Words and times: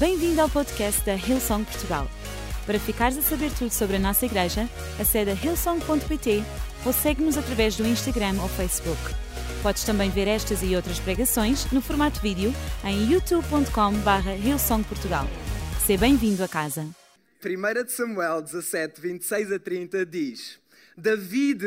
Bem-vindo 0.00 0.40
ao 0.40 0.48
podcast 0.48 1.04
da 1.04 1.14
Hillsong 1.14 1.62
Portugal. 1.62 2.08
Para 2.64 2.80
ficares 2.80 3.18
a 3.18 3.20
saber 3.20 3.52
tudo 3.52 3.70
sobre 3.70 3.96
a 3.96 3.98
nossa 3.98 4.24
igreja, 4.24 4.66
acede 4.98 5.30
a 5.30 5.34
hillsong.pt 5.34 6.42
ou 6.86 6.92
segue-nos 6.94 7.36
através 7.36 7.76
do 7.76 7.86
Instagram 7.86 8.40
ou 8.40 8.48
Facebook. 8.48 8.98
Podes 9.62 9.84
também 9.84 10.08
ver 10.08 10.26
estas 10.26 10.62
e 10.62 10.74
outras 10.74 10.98
pregações 10.98 11.70
no 11.70 11.82
formato 11.82 12.18
vídeo 12.22 12.50
em 12.82 13.12
youtube.com.br 13.12 14.42
hillsongportugal. 14.42 15.26
Seja 15.84 16.00
bem-vindo 16.00 16.42
a 16.42 16.48
casa. 16.48 16.88
1 17.44 17.84
de 17.84 17.92
Samuel 17.92 18.40
17, 18.40 19.02
26 19.02 19.52
a 19.52 19.58
30 19.58 20.06
diz: 20.06 20.58
David 20.96 21.62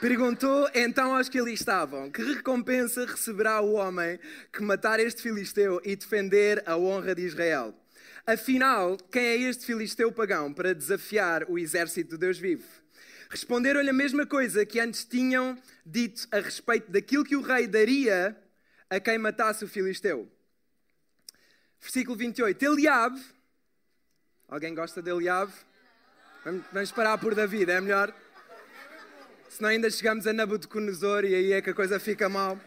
perguntou 0.00 0.68
então 0.74 1.14
aos 1.14 1.28
que 1.28 1.38
ali 1.38 1.52
estavam: 1.52 2.10
Que 2.10 2.22
recompensa 2.22 3.04
receberá 3.04 3.60
o 3.60 3.74
homem 3.74 4.18
que 4.52 4.62
matar 4.62 4.98
este 4.98 5.22
filisteu 5.22 5.80
e 5.84 5.94
defender 5.94 6.62
a 6.66 6.76
honra 6.76 7.14
de 7.14 7.22
Israel? 7.22 7.74
Afinal, 8.26 8.96
quem 9.10 9.22
é 9.22 9.36
este 9.36 9.66
filisteu 9.66 10.10
pagão 10.10 10.52
para 10.52 10.74
desafiar 10.74 11.44
o 11.48 11.58
exército 11.58 12.10
do 12.10 12.18
Deus 12.18 12.38
vivo? 12.38 12.64
Responderam-lhe 13.28 13.90
a 13.90 13.92
mesma 13.92 14.26
coisa 14.26 14.66
que 14.66 14.80
antes 14.80 15.04
tinham 15.04 15.56
dito 15.86 16.26
a 16.32 16.40
respeito 16.40 16.90
daquilo 16.90 17.24
que 17.24 17.36
o 17.36 17.42
rei 17.42 17.66
daria 17.66 18.36
a 18.88 18.98
quem 18.98 19.18
matasse 19.18 19.64
o 19.64 19.68
filisteu. 19.68 20.28
Versículo 21.80 22.16
28. 22.16 22.62
Eliabe. 22.64 23.20
Alguém 24.48 24.74
gosta 24.74 25.00
de 25.00 25.10
Eliabe? 25.10 25.52
Vamos 26.72 26.90
parar 26.90 27.18
por 27.18 27.34
David, 27.34 27.70
é 27.70 27.80
melhor? 27.80 28.12
Senão 29.50 29.68
ainda 29.68 29.90
chegamos 29.90 30.28
a 30.28 30.32
Nabucodonosor 30.32 31.24
e 31.24 31.34
aí 31.34 31.52
é 31.52 31.60
que 31.60 31.70
a 31.70 31.74
coisa 31.74 31.98
fica 31.98 32.28
mal. 32.28 32.58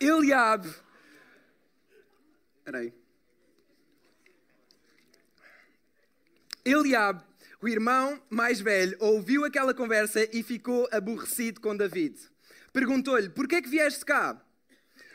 Eliabe. 0.00 0.74
Espera 2.58 2.78
aí. 2.78 2.92
Eliabe, 6.64 7.22
o 7.62 7.68
irmão 7.68 8.20
mais 8.28 8.60
velho, 8.60 8.96
ouviu 8.98 9.44
aquela 9.44 9.72
conversa 9.72 10.28
e 10.36 10.42
ficou 10.42 10.88
aborrecido 10.90 11.60
com 11.60 11.76
David. 11.76 12.18
Perguntou-lhe: 12.72 13.28
Por 13.28 13.46
que 13.46 13.54
é 13.54 13.62
que 13.62 13.68
vieste 13.68 14.04
cá? 14.04 14.36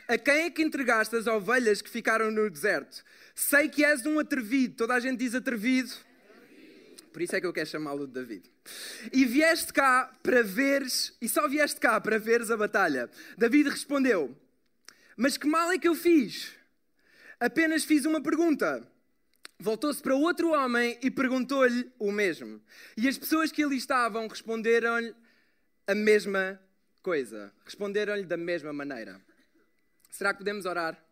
A 0.08 0.18
quem 0.18 0.46
é 0.46 0.50
que 0.50 0.64
entregaste 0.64 1.14
as 1.18 1.28
ovelhas 1.28 1.82
que 1.82 1.90
ficaram 1.90 2.32
no 2.32 2.50
deserto? 2.50 3.04
Sei 3.36 3.68
que 3.68 3.84
és 3.84 4.06
um 4.06 4.18
atrevido. 4.18 4.76
Toda 4.76 4.94
a 4.94 5.00
gente 5.02 5.20
diz 5.20 5.36
atrevido. 5.36 5.92
Por 7.14 7.22
isso 7.22 7.36
é 7.36 7.40
que 7.40 7.46
eu 7.46 7.54
quero 7.54 7.70
chamá-lo 7.70 8.08
de 8.08 8.14
David. 8.14 8.52
E 9.14 9.24
vieste 9.24 9.72
cá 9.72 10.12
para 10.24 10.42
veres, 10.42 11.16
e 11.22 11.30
só 11.30 11.48
vieste 11.48 11.80
cá 11.80 12.02
para 12.02 12.18
veres 12.18 12.50
a 12.50 12.58
batalha. 12.58 13.08
David 13.38 13.70
respondeu: 13.70 14.36
Mas 15.16 15.38
que 15.38 15.46
mal 15.46 15.72
é 15.72 15.78
que 15.78 15.88
eu 15.88 15.94
fiz? 15.94 16.52
Apenas 17.40 17.86
fiz 17.86 18.06
uma 18.06 18.20
pergunta. 18.20 18.86
Voltou-se 19.60 20.02
para 20.02 20.16
outro 20.16 20.54
homem 20.54 20.98
e 21.04 21.12
perguntou-lhe 21.12 21.92
o 22.00 22.12
mesmo. 22.12 22.60
E 22.98 23.08
as 23.08 23.18
pessoas 23.18 23.52
que 23.52 23.64
ali 23.64 23.78
estavam 23.78 24.28
responderam-lhe 24.28 25.14
a 25.86 25.94
mesma 25.94 26.60
coisa. 27.04 27.54
Responderam-lhe 27.64 28.26
da 28.26 28.38
mesma 28.38 28.74
maneira. 28.74 29.22
Será 30.10 30.34
que 30.34 30.40
podemos 30.40 30.66
orar? 30.66 31.03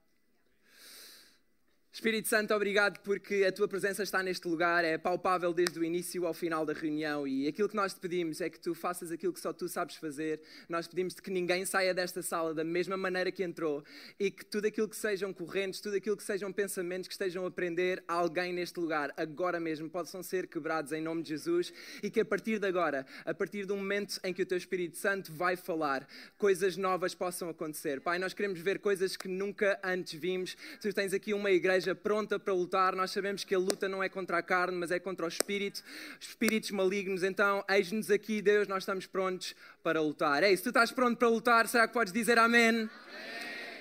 Espírito 1.93 2.29
Santo, 2.29 2.53
obrigado 2.53 2.99
porque 2.99 3.43
a 3.43 3.51
tua 3.51 3.67
presença 3.67 4.01
está 4.01 4.23
neste 4.23 4.47
lugar, 4.47 4.85
é 4.85 4.97
palpável 4.97 5.53
desde 5.53 5.77
o 5.77 5.83
início 5.83 6.25
ao 6.25 6.33
final 6.33 6.65
da 6.65 6.71
reunião 6.71 7.27
e 7.27 7.49
aquilo 7.49 7.67
que 7.67 7.75
nós 7.75 7.93
te 7.93 7.99
pedimos 7.99 8.39
é 8.39 8.49
que 8.49 8.57
tu 8.57 8.73
faças 8.73 9.11
aquilo 9.11 9.33
que 9.33 9.41
só 9.41 9.51
tu 9.51 9.67
sabes 9.67 9.97
fazer. 9.97 10.39
Nós 10.69 10.87
pedimos-te 10.87 11.21
que 11.21 11.29
ninguém 11.29 11.65
saia 11.65 11.93
desta 11.93 12.21
sala 12.21 12.53
da 12.53 12.63
mesma 12.63 12.95
maneira 12.95 13.29
que 13.29 13.43
entrou 13.43 13.83
e 14.17 14.31
que 14.31 14.45
tudo 14.45 14.67
aquilo 14.67 14.87
que 14.87 14.95
sejam 14.95 15.33
correntes, 15.33 15.81
tudo 15.81 15.97
aquilo 15.97 16.15
que 16.15 16.23
sejam 16.23 16.49
pensamentos 16.53 17.09
que 17.09 17.13
estejam 17.13 17.43
a 17.43 17.49
aprender 17.49 18.01
alguém 18.07 18.53
neste 18.53 18.79
lugar, 18.79 19.13
agora 19.17 19.59
mesmo, 19.59 19.89
possam 19.89 20.23
ser 20.23 20.47
quebrados 20.47 20.93
em 20.93 21.01
nome 21.01 21.21
de 21.23 21.27
Jesus 21.27 21.73
e 22.01 22.09
que 22.09 22.21
a 22.21 22.25
partir 22.25 22.57
de 22.57 22.67
agora, 22.67 23.05
a 23.25 23.33
partir 23.33 23.65
do 23.65 23.75
momento 23.75 24.17
em 24.23 24.33
que 24.33 24.43
o 24.43 24.45
teu 24.45 24.57
Espírito 24.57 24.95
Santo 24.95 25.33
vai 25.33 25.57
falar, 25.57 26.07
coisas 26.37 26.77
novas 26.77 27.13
possam 27.13 27.49
acontecer. 27.49 27.99
Pai, 27.99 28.17
nós 28.17 28.33
queremos 28.33 28.61
ver 28.61 28.79
coisas 28.79 29.17
que 29.17 29.27
nunca 29.27 29.77
antes 29.83 30.17
vimos. 30.17 30.55
Tu 30.79 30.93
tens 30.93 31.13
aqui 31.13 31.33
uma 31.33 31.51
igreja 31.51 31.80
pronta 31.95 32.39
para 32.39 32.53
lutar. 32.53 32.95
Nós 32.95 33.11
sabemos 33.11 33.43
que 33.43 33.53
a 33.53 33.59
luta 33.59 33.87
não 33.89 34.03
é 34.03 34.09
contra 34.09 34.37
a 34.37 34.41
carne, 34.41 34.77
mas 34.77 34.91
é 34.91 34.99
contra 34.99 35.25
o 35.25 35.29
espírito, 35.29 35.83
espíritos 36.19 36.71
malignos. 36.71 37.23
Então, 37.23 37.63
eis-nos 37.69 38.09
aqui, 38.09 38.41
Deus, 38.41 38.67
nós 38.67 38.83
estamos 38.83 39.05
prontos 39.05 39.55
para 39.83 40.01
lutar. 40.01 40.43
Ei, 40.43 40.55
se 40.55 40.63
tu 40.63 40.69
estás 40.69 40.91
pronto 40.91 41.17
para 41.17 41.27
lutar, 41.27 41.67
será 41.67 41.87
que 41.87 41.93
podes 41.93 42.13
dizer 42.13 42.37
amém? 42.37 42.89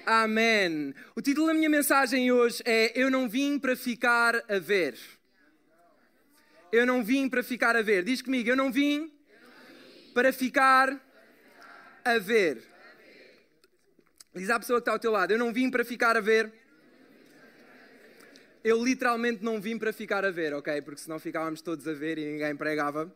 Amém. 0.07 0.65
amém. 0.77 0.95
O 1.15 1.21
título 1.21 1.47
da 1.47 1.55
minha 1.55 1.69
mensagem 1.69 2.33
hoje 2.33 2.63
é 2.65 2.93
Eu 3.01 3.11
não 3.11 3.29
vim 3.29 3.59
para 3.59 3.77
ficar 3.77 4.37
a 4.49 4.59
ver. 4.59 4.97
Eu 6.73 6.87
não 6.87 7.03
vim 7.03 7.29
para 7.29 7.43
ficar 7.43 7.77
a 7.77 7.83
ver. 7.83 8.05
Diz 8.05 8.23
comigo, 8.23 8.49
eu 8.49 8.57
não 8.57 8.71
vim, 8.71 9.13
para 10.15 10.33
ficar 10.33 10.99
a 12.05 12.19
ver. 12.19 12.63
Diz 14.35 14.49
à 14.49 14.59
pessoa 14.59 14.79
que 14.79 14.83
está 14.83 14.93
ao 14.93 14.99
teu 14.99 15.11
lado, 15.11 15.33
eu 15.33 15.39
não 15.39 15.53
vim 15.53 15.71
para 15.71 15.85
ficar 15.85 16.17
a 16.17 16.21
ver 16.21 16.53
eu 18.63 18.83
literalmente 18.85 19.43
não 19.43 19.61
vim 19.61 19.79
para 19.79 19.93
ficar 19.93 20.25
a 20.25 20.31
ver, 20.31 20.55
ok? 20.55 20.81
Porque 20.83 21.01
senão 21.01 21.19
ficávamos 21.19 21.61
todos 21.63 21.87
a 21.89 21.93
ver 21.93 22.19
e 22.19 22.25
ninguém 22.25 22.57
pregava. 22.57 23.13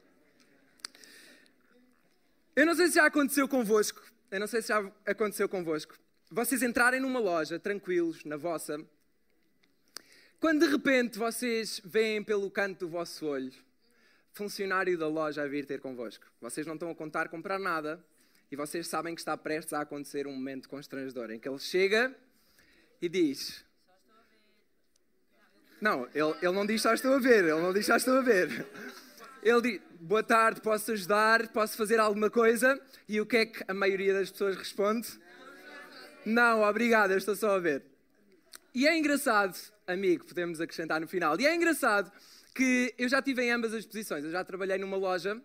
Eu 2.56 2.64
não 2.64 2.74
sei 2.74 2.88
se 2.88 2.94
já 2.94 3.06
aconteceu 3.06 3.48
convosco, 3.48 4.02
eu 4.30 4.40
não 4.40 4.46
sei 4.46 4.62
se 4.62 4.68
já 4.68 4.92
aconteceu 5.04 5.48
convosco, 5.48 5.98
vocês 6.30 6.62
entrarem 6.62 7.00
numa 7.00 7.18
loja 7.18 7.58
tranquilos, 7.58 8.24
na 8.24 8.36
vossa, 8.36 8.80
quando 10.40 10.64
de 10.64 10.70
repente 10.70 11.18
vocês 11.18 11.80
veem 11.84 12.22
pelo 12.22 12.50
canto 12.50 12.80
do 12.80 12.88
vosso 12.88 13.26
olho 13.26 13.52
funcionário 14.34 14.98
da 14.98 15.08
loja 15.08 15.42
a 15.42 15.46
vir 15.46 15.64
ter 15.64 15.80
convosco. 15.80 16.26
Vocês 16.40 16.66
não 16.66 16.74
estão 16.74 16.90
a 16.90 16.94
contar 16.94 17.28
comprar 17.28 17.58
nada 17.58 18.04
e 18.50 18.56
vocês 18.56 18.86
sabem 18.88 19.14
que 19.14 19.20
está 19.20 19.36
prestes 19.36 19.72
a 19.72 19.80
acontecer 19.80 20.26
um 20.26 20.32
momento 20.32 20.68
constrangedor 20.68 21.30
em 21.30 21.38
que 21.38 21.48
ele 21.48 21.58
chega 21.58 22.14
e 23.00 23.08
diz: 23.08 23.64
não, 25.80 26.06
ele, 26.14 26.34
ele 26.40 26.52
não 26.52 26.66
diz 26.66 26.82
já 26.82 26.94
estou 26.94 27.14
a 27.14 27.18
ver, 27.18 27.44
ele 27.44 27.60
não 27.60 27.72
diz 27.72 27.86
já 27.86 27.96
estou 27.96 28.18
a 28.18 28.20
ver. 28.22 28.66
Ele 29.42 29.60
diz, 29.60 29.80
boa 30.00 30.22
tarde, 30.22 30.60
posso 30.60 30.92
ajudar, 30.92 31.48
posso 31.48 31.76
fazer 31.76 32.00
alguma 32.00 32.30
coisa? 32.30 32.80
E 33.08 33.20
o 33.20 33.26
que 33.26 33.36
é 33.36 33.46
que 33.46 33.62
a 33.68 33.74
maioria 33.74 34.14
das 34.14 34.30
pessoas 34.30 34.56
responde? 34.56 35.08
Não, 36.24 36.62
obrigado, 36.62 37.10
eu 37.10 37.18
estou 37.18 37.36
só 37.36 37.56
a 37.56 37.58
ver. 37.58 37.82
E 38.74 38.88
é 38.88 38.96
engraçado, 38.96 39.56
amigo, 39.86 40.24
podemos 40.24 40.60
acrescentar 40.60 41.00
no 41.00 41.06
final, 41.06 41.38
e 41.38 41.46
é 41.46 41.54
engraçado 41.54 42.10
que 42.54 42.94
eu 42.96 43.08
já 43.08 43.20
tive 43.20 43.42
em 43.42 43.52
ambas 43.52 43.74
as 43.74 43.84
posições. 43.84 44.24
Eu 44.24 44.30
já 44.30 44.42
trabalhei 44.44 44.78
numa 44.78 44.96
loja, 44.96 45.40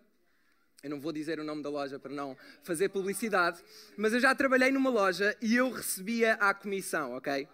eu 0.82 0.88
não 0.88 1.00
vou 1.00 1.12
dizer 1.12 1.38
o 1.38 1.44
nome 1.44 1.62
da 1.62 1.68
loja 1.68 1.98
para 1.98 2.12
não 2.12 2.36
fazer 2.62 2.88
publicidade, 2.88 3.60
mas 3.96 4.12
eu 4.12 4.20
já 4.20 4.34
trabalhei 4.34 4.70
numa 4.70 4.88
loja 4.88 5.36
e 5.42 5.56
eu 5.56 5.70
recebia 5.70 6.34
a 6.34 6.54
comissão, 6.54 7.12
ok? 7.12 7.46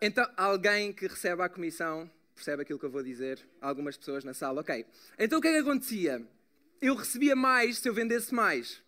Então, 0.00 0.28
alguém 0.36 0.92
que 0.92 1.06
recebe 1.06 1.42
a 1.42 1.48
comissão 1.48 2.10
percebe 2.38 2.62
aquilo 2.62 2.78
que 2.78 2.84
eu 2.84 2.90
vou 2.90 3.02
dizer? 3.02 3.44
Algumas 3.60 3.96
pessoas 3.96 4.22
na 4.22 4.32
sala, 4.32 4.60
ok. 4.60 4.86
Então, 5.18 5.40
o 5.40 5.42
que 5.42 5.48
é 5.48 5.52
que 5.52 5.58
acontecia? 5.58 6.24
Eu 6.80 6.94
recebia 6.94 7.34
mais 7.34 7.78
se 7.78 7.88
eu 7.88 7.92
vendesse 7.92 8.32
mais. 8.32 8.80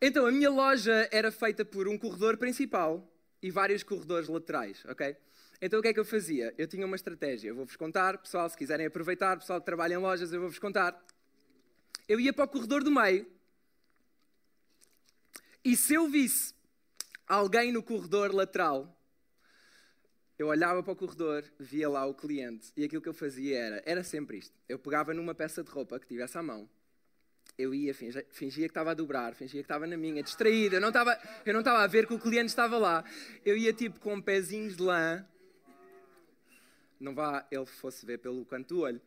Então, 0.00 0.26
a 0.26 0.30
minha 0.30 0.50
loja 0.50 1.08
era 1.10 1.32
feita 1.32 1.64
por 1.64 1.88
um 1.88 1.96
corredor 1.96 2.36
principal 2.36 3.10
e 3.42 3.50
vários 3.50 3.82
corredores 3.82 4.28
laterais, 4.28 4.84
ok? 4.86 5.16
Então, 5.62 5.78
o 5.78 5.82
que 5.82 5.88
é 5.88 5.94
que 5.94 6.00
eu 6.00 6.04
fazia? 6.04 6.54
Eu 6.58 6.66
tinha 6.66 6.84
uma 6.84 6.96
estratégia. 6.96 7.48
Eu 7.48 7.54
vou-vos 7.54 7.76
contar, 7.76 8.18
pessoal, 8.18 8.48
se 8.50 8.56
quiserem 8.56 8.86
aproveitar, 8.86 9.38
pessoal 9.38 9.58
que 9.58 9.64
trabalha 9.64 9.94
em 9.94 9.98
lojas, 9.98 10.30
eu 10.30 10.40
vou-vos 10.40 10.58
contar. 10.58 11.02
Eu 12.06 12.20
ia 12.20 12.34
para 12.34 12.44
o 12.44 12.48
corredor 12.48 12.84
do 12.84 12.90
meio 12.90 13.26
e 15.64 15.74
se 15.74 15.94
eu 15.94 16.06
visse 16.08 16.54
alguém 17.26 17.72
no 17.72 17.82
corredor 17.82 18.32
lateral 18.32 18.95
eu 20.38 20.48
olhava 20.48 20.82
para 20.82 20.92
o 20.92 20.96
corredor, 20.96 21.44
via 21.58 21.88
lá 21.88 22.04
o 22.04 22.14
cliente 22.14 22.72
e 22.76 22.84
aquilo 22.84 23.00
que 23.00 23.08
eu 23.08 23.14
fazia 23.14 23.58
era, 23.58 23.82
era 23.86 24.04
sempre 24.04 24.38
isto. 24.38 24.54
Eu 24.68 24.78
pegava 24.78 25.14
numa 25.14 25.34
peça 25.34 25.64
de 25.64 25.70
roupa 25.70 25.98
que 25.98 26.06
tivesse 26.06 26.36
à 26.36 26.42
mão, 26.42 26.68
eu 27.58 27.74
ia, 27.74 27.94
fingia, 27.94 28.26
fingia 28.30 28.66
que 28.66 28.70
estava 28.70 28.90
a 28.90 28.94
dobrar, 28.94 29.34
fingia 29.34 29.60
que 29.62 29.64
estava 29.64 29.86
na 29.86 29.96
minha, 29.96 30.22
distraído, 30.22 30.76
eu 30.76 30.80
não 30.80 30.88
estava, 30.88 31.18
a 31.82 31.86
ver 31.86 32.06
que 32.06 32.12
o 32.12 32.18
cliente 32.18 32.48
estava 32.48 32.76
lá. 32.76 33.02
Eu 33.44 33.56
ia 33.56 33.72
tipo 33.72 33.98
com 33.98 34.20
pezinhos 34.20 34.76
de 34.76 34.82
lã, 34.82 35.24
não 37.00 37.14
vá 37.14 37.46
ele 37.50 37.66
fosse 37.66 38.04
ver 38.04 38.18
pelo 38.18 38.44
canto 38.44 38.74
do 38.74 38.80
olho. 38.80 39.00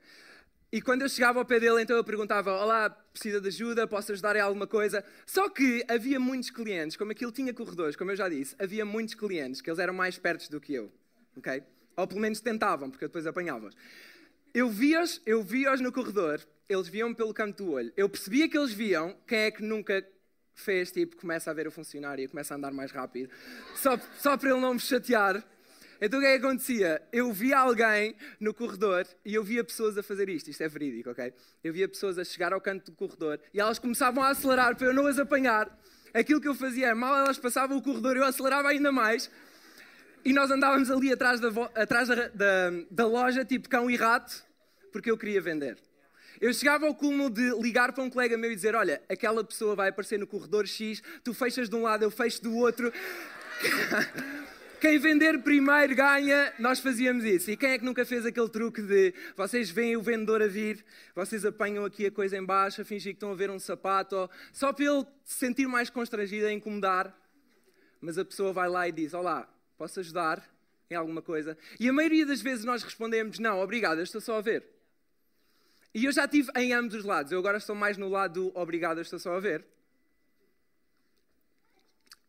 E 0.71 0.81
quando 0.81 1.01
eu 1.01 1.09
chegava 1.09 1.39
ao 1.39 1.45
pé 1.45 1.59
dele, 1.59 1.81
então 1.81 1.95
eu 1.95 2.03
perguntava: 2.03 2.51
Olá, 2.51 2.89
precisa 2.89 3.39
de 3.39 3.47
ajuda? 3.47 3.87
Posso 3.87 4.11
ajudar 4.11 4.35
em 4.35 4.39
alguma 4.39 4.67
coisa? 4.67 5.03
Só 5.25 5.49
que 5.49 5.83
havia 5.87 6.19
muitos 6.19 6.49
clientes, 6.49 6.97
como 6.97 7.11
aquilo 7.11 7.31
tinha 7.31 7.53
corredores, 7.53 7.95
como 7.95 8.11
eu 8.11 8.15
já 8.15 8.29
disse, 8.29 8.55
havia 8.57 8.85
muitos 8.85 9.13
clientes 9.13 9.61
que 9.61 9.69
eles 9.69 9.79
eram 9.79 9.93
mais 9.93 10.17
perto 10.17 10.49
do 10.49 10.59
que 10.59 10.73
eu 10.73 10.91
ok? 11.39 11.63
Ou 11.97 12.07
pelo 12.07 12.21
menos 12.21 12.39
tentavam, 12.39 12.89
porque 12.89 13.06
eu 13.06 13.09
depois 13.09 13.25
apanhava-os. 13.25 13.75
Eu 14.53 14.69
via-os 14.69 15.21
eu 15.25 15.44
via 15.44 15.75
no 15.77 15.91
corredor, 15.91 16.39
eles 16.68 16.88
viam 16.88 17.13
pelo 17.13 17.33
canto 17.33 17.63
do 17.63 17.71
olho. 17.71 17.91
Eu 17.97 18.07
percebia 18.07 18.47
que 18.47 18.57
eles 18.57 18.71
viam, 18.71 19.15
quem 19.27 19.39
é 19.39 19.51
que 19.51 19.63
nunca 19.63 20.06
fez 20.53 20.91
tipo, 20.91 21.15
começa 21.18 21.50
a 21.50 21.53
ver 21.53 21.68
o 21.68 21.71
funcionário 21.71 22.24
e 22.24 22.27
começa 22.27 22.53
a 22.53 22.57
andar 22.57 22.71
mais 22.71 22.91
rápido, 22.91 23.30
só, 23.75 23.97
só 24.19 24.38
para 24.38 24.50
ele 24.51 24.59
não 24.59 24.74
me 24.74 24.80
chatear. 24.80 25.44
Então 26.01 26.19
o 26.19 26.21
que 26.21 26.27
é 26.27 26.39
que 26.39 26.45
acontecia? 26.45 27.01
Eu 27.12 27.31
via 27.33 27.57
alguém 27.57 28.15
no 28.39 28.53
corredor 28.53 29.06
e 29.25 29.33
eu 29.33 29.44
via 29.44 29.63
pessoas 29.63 29.97
a 29.97 30.03
fazer 30.03 30.30
isto. 30.30 30.50
Isto 30.50 30.63
é 30.63 30.68
verídico, 30.69 31.09
ok? 31.09 31.33
Eu 31.62 31.74
via 31.74 31.89
pessoas 31.89 32.18
a 32.18 32.24
chegar 32.24 32.53
ao 32.53 32.62
canto 32.62 32.92
do 32.92 32.95
corredor 32.95 33.39
e 33.53 33.59
elas 33.59 33.80
começavam 33.80 34.24
a 34.24 34.30
acelerar 34.30 34.77
para 34.77 34.88
eu 34.88 34.94
não 34.94 35.07
as 35.07 35.19
apanhar. 35.19 35.77
Aquilo 36.13 36.39
que 36.39 36.47
eu 36.47 36.56
fazia 36.56 36.88
é, 36.88 36.94
mal 36.94 37.15
elas 37.15 37.38
passavam 37.38 37.77
o 37.77 37.81
corredor, 37.81 38.15
eu 38.15 38.24
acelerava 38.24 38.69
ainda 38.69 38.92
mais. 38.92 39.30
E 40.24 40.33
nós 40.33 40.51
andávamos 40.51 40.92
ali 40.92 41.12
atrás 41.12 41.39
da, 41.39 41.50
atrás 41.75 42.07
da, 42.07 42.27
da, 42.27 42.71
da 42.92 43.07
loja, 43.07 43.45
tipo 43.45 43.69
cão 43.69 43.89
e 43.89 43.95
rato, 43.95 44.44
porque 44.92 45.10
eu 45.10 45.18
queria 45.18 45.42
vender. 45.42 45.77
Eu 46.42 46.54
chegava 46.54 46.86
ao 46.86 46.95
cúmulo 46.95 47.30
de 47.30 47.50
ligar 47.62 47.92
para 47.92 48.04
um 48.04 48.10
colega 48.10 48.38
meu 48.38 48.51
e 48.51 48.56
dizer: 48.56 48.75
Olha, 48.75 49.01
aquela 49.10 49.44
pessoa 49.44 49.75
vai 49.75 49.89
aparecer 49.89 50.18
no 50.18 50.27
corredor 50.27 50.66
X, 50.68 51.01
tu 51.24 51.33
fechas 51.33 51.69
de 51.69 51.75
um 51.75 51.83
lado, 51.83 52.04
eu 52.04 52.12
fecho 52.12 52.42
do 52.42 52.56
outro. 52.56 52.92
Quem 54.80 54.98
vender 54.98 55.38
primeiro 55.39 55.94
ganha, 55.94 56.54
nós 56.57 56.80
fazíamos 56.80 57.25
isso. 57.25 57.51
E 57.51 57.57
quem 57.57 57.71
é 57.71 57.77
que 57.77 57.83
nunca 57.83 58.06
fez 58.06 58.25
aquele 58.25 58.48
truque 58.48 58.81
de 58.81 59.13
vocês 59.36 59.69
veem 59.69 59.98
o 59.98 60.01
vendedor 60.01 60.42
a 60.42 60.48
vir, 60.48 60.86
vocês 61.13 61.44
apanham 61.44 61.83
aqui 61.83 62.06
a 62.06 62.12
coisa 62.12 62.38
em 62.38 62.45
baixo, 62.45 62.81
a 62.81 62.86
fingir 62.86 63.12
que 63.12 63.18
estão 63.18 63.33
a 63.33 63.36
ver 63.36 63.50
um 63.50 63.60
sapato, 63.60 64.16
ou, 64.16 64.30
só 64.54 64.71
para 64.71 64.86
ele 64.86 65.06
se 65.25 65.36
sentir 65.36 65.68
mais 65.68 65.89
constrangido, 65.89 66.45
a 66.45 66.54
incomodar. 66.54 67.13
Mas 68.00 68.18
a 68.18 68.24
pessoa 68.24 68.54
vai 68.54 68.69
lá 68.69 68.88
e 68.88 68.94
diz: 68.94 69.13
Olá, 69.13 69.50
posso 69.79 70.01
ajudar 70.01 70.45
em 70.91 70.95
alguma 70.95 71.21
coisa? 71.21 71.57
E 71.79 71.87
a 71.87 71.93
maioria 71.93 72.25
das 72.25 72.41
vezes 72.41 72.65
nós 72.65 72.83
respondemos: 72.83 73.39
Não, 73.39 73.61
obrigado, 73.61 73.99
eu 73.99 74.03
estou 74.03 74.19
só 74.19 74.37
a 74.37 74.41
ver. 74.41 74.67
E 75.93 76.05
eu 76.05 76.11
já 76.11 76.25
estive 76.25 76.51
em 76.55 76.73
ambos 76.73 76.93
os 76.93 77.05
lados. 77.05 77.31
Eu 77.31 77.39
agora 77.39 77.57
estou 77.57 77.75
mais 77.75 77.97
no 77.97 78.09
lado 78.09 78.51
do 78.51 78.59
obrigado, 78.59 78.97
eu 78.97 79.01
estou 79.01 79.17
só 79.17 79.33
a 79.33 79.39
ver. 79.39 79.65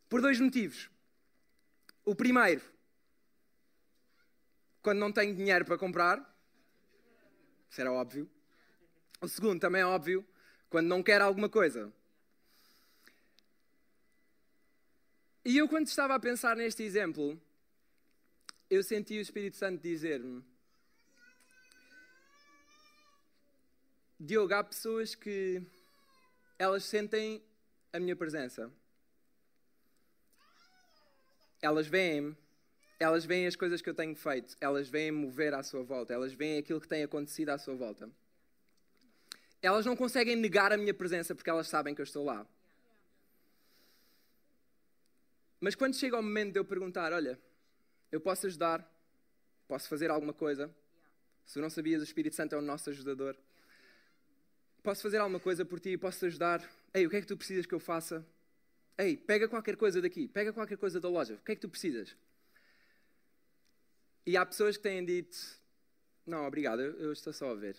Por 0.09 0.23
dois 0.23 0.41
motivos. 0.41 0.89
O 2.05 2.15
primeiro, 2.15 2.63
quando 4.81 4.99
não 4.99 5.13
tenho 5.13 5.35
dinheiro 5.35 5.65
para 5.65 5.77
comprar, 5.77 6.19
isso 7.69 7.81
era 7.81 7.93
óbvio. 7.93 8.31
O 9.21 9.29
segundo, 9.29 9.61
também 9.61 9.83
é 9.83 9.87
óbvio, 9.87 10.27
quando 10.71 10.87
não 10.87 11.03
quero 11.03 11.25
alguma 11.25 11.49
coisa. 11.49 11.93
E 15.45 15.57
eu, 15.57 15.69
quando 15.69 15.87
estava 15.87 16.15
a 16.15 16.21
pensar 16.21 16.57
neste 16.57 16.83
exemplo, 16.83 17.41
eu 18.69 18.83
senti 18.83 19.19
o 19.19 19.21
Espírito 19.21 19.57
Santo 19.57 19.83
dizer-me: 19.83 20.45
Diogo, 24.19 24.55
há 24.55 24.63
pessoas 24.63 25.15
que 25.15 25.63
elas 26.59 26.85
sentem 26.85 27.43
a 27.93 27.99
minha 27.99 28.15
presença 28.15 28.71
elas 31.63 31.87
veem 31.87 32.37
elas 32.99 33.25
veem 33.25 33.47
as 33.47 33.57
coisas 33.57 33.81
que 33.81 33.89
eu 33.89 33.95
tenho 33.95 34.15
feito, 34.15 34.55
elas 34.61 34.87
veem 34.91 35.11
mover 35.11 35.55
à 35.55 35.63
sua 35.63 35.83
volta, 35.83 36.13
elas 36.13 36.35
veem 36.35 36.59
aquilo 36.59 36.79
que 36.79 36.87
tem 36.87 37.03
acontecido 37.03 37.49
à 37.49 37.57
sua 37.57 37.75
volta. 37.75 38.11
Elas 39.63 39.87
não 39.87 39.97
conseguem 39.97 40.37
negar 40.37 40.71
a 40.71 40.77
minha 40.77 40.93
presença 40.93 41.35
porque 41.35 41.49
elas 41.49 41.67
sabem 41.67 41.95
que 41.95 42.03
eu 42.03 42.05
estou 42.05 42.23
lá. 42.27 42.47
Mas 45.61 45.75
quando 45.75 45.95
chega 45.95 46.19
o 46.19 46.23
momento 46.23 46.55
de 46.55 46.59
eu 46.59 46.65
perguntar, 46.65 47.13
olha, 47.13 47.39
eu 48.11 48.21
posso 48.21 48.47
ajudar, 48.47 48.85
posso 49.69 49.89
fazer 49.89 50.11
alguma 50.11 50.33
coisa, 50.33 50.75
se 51.45 51.59
não 51.61 51.69
sabias, 51.69 52.01
o 52.01 52.05
Espírito 52.05 52.35
Santo 52.35 52.55
é 52.55 52.59
o 52.59 52.63
nosso 52.63 52.89
ajudador. 52.91 53.37
Posso 54.83 55.03
fazer 55.03 55.19
alguma 55.19 55.39
coisa 55.39 55.65
por 55.65 55.79
ti, 55.79 55.97
posso 55.99 56.25
ajudar. 56.25 56.67
Ei, 56.95 57.07
o 57.07 57.11
que 57.11 57.17
é 57.17 57.21
que 57.21 57.27
tu 57.27 57.37
precisas 57.37 57.67
que 57.67 57.75
eu 57.75 57.81
faça? 57.81 58.27
Ei, 58.97 59.17
pega 59.17 59.49
qualquer 59.49 59.77
coisa 59.77 60.01
daqui, 60.01 60.29
pega 60.29 60.53
qualquer 60.53 60.79
coisa 60.79 61.01
da 61.01 61.09
loja, 61.09 61.35
o 61.35 61.45
que 61.45 61.53
é 61.53 61.55
que 61.55 61.61
tu 61.61 61.69
precisas? 61.69 62.17
E 64.25 64.37
há 64.37 64.47
pessoas 64.47 64.77
que 64.77 64.83
têm 64.83 65.05
dito: 65.05 65.37
Não, 66.27 66.47
obrigado, 66.47 66.81
eu, 66.81 66.93
eu 67.01 67.13
estou 67.13 67.33
só 67.33 67.51
a 67.51 67.55
ver. 67.55 67.77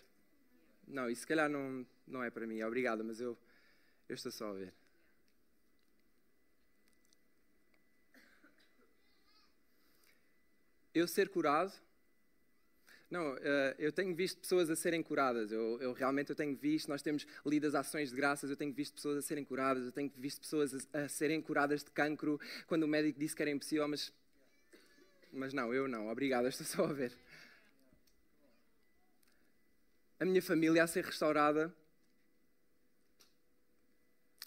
Não, 0.87 1.09
isso 1.09 1.21
se 1.21 1.27
calhar 1.27 1.49
não, 1.49 1.85
não 2.05 2.23
é 2.23 2.29
para 2.29 2.45
mim, 2.45 2.61
obrigado, 2.63 3.03
mas 3.03 3.21
eu, 3.21 3.37
eu 4.09 4.15
estou 4.15 4.31
só 4.31 4.49
a 4.49 4.53
ver. 4.53 4.73
Eu 10.93 11.07
ser 11.07 11.29
curado 11.29 11.73
não, 13.11 13.35
eh, 13.41 13.75
eu 13.77 13.91
tenho 13.91 14.15
visto 14.15 14.39
pessoas 14.39 14.69
a 14.69 14.75
serem 14.75 15.03
curadas. 15.03 15.51
Eu, 15.51 15.77
eu, 15.81 15.91
realmente 15.91 16.29
eu 16.29 16.35
tenho 16.35 16.55
visto, 16.55 16.87
nós 16.87 17.01
temos 17.01 17.27
lido 17.45 17.67
as 17.67 17.75
ações 17.75 18.09
de 18.09 18.15
graças, 18.15 18.49
eu 18.49 18.55
tenho 18.55 18.73
visto 18.73 18.93
pessoas 18.93 19.17
a 19.17 19.21
serem 19.21 19.43
curadas, 19.43 19.83
eu 19.85 19.91
tenho 19.91 20.09
visto 20.15 20.39
pessoas 20.39 20.87
a, 20.93 20.99
a 20.99 21.09
serem 21.09 21.41
curadas 21.41 21.83
de 21.83 21.91
cancro 21.91 22.39
quando 22.65 22.83
o 22.83 22.87
médico 22.87 23.19
disse 23.19 23.35
que 23.35 23.41
era 23.41 23.51
impossível, 23.51 23.85
mas, 23.85 24.13
mas 25.33 25.53
não, 25.53 25.73
eu 25.73 25.89
não, 25.89 26.07
obrigado, 26.07 26.47
estou 26.47 26.65
só 26.65 26.85
a 26.85 26.93
ver. 26.93 27.11
A 30.17 30.23
minha 30.23 30.41
família 30.41 30.81
a 30.81 30.87
ser 30.87 31.03
restaurada. 31.03 31.73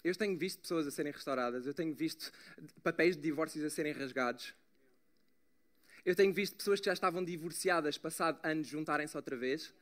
Eu 0.03 0.15
tenho 0.15 0.37
visto 0.37 0.61
pessoas 0.61 0.87
a 0.87 0.91
serem 0.91 1.11
restauradas, 1.11 1.67
eu 1.67 1.73
tenho 1.73 1.93
visto 1.93 2.31
papéis 2.81 3.15
de 3.15 3.21
divórcios 3.21 3.63
a 3.63 3.69
serem 3.69 3.93
rasgados. 3.93 4.55
Eu 6.05 6.15
tenho 6.15 6.31
visto 6.31 6.55
pessoas 6.55 6.79
que 6.79 6.85
já 6.85 6.93
estavam 6.93 7.23
divorciadas, 7.23 7.97
passado 7.97 8.39
anos, 8.43 8.67
juntarem-se 8.67 9.17
outra 9.17 9.35
vez. 9.35 9.73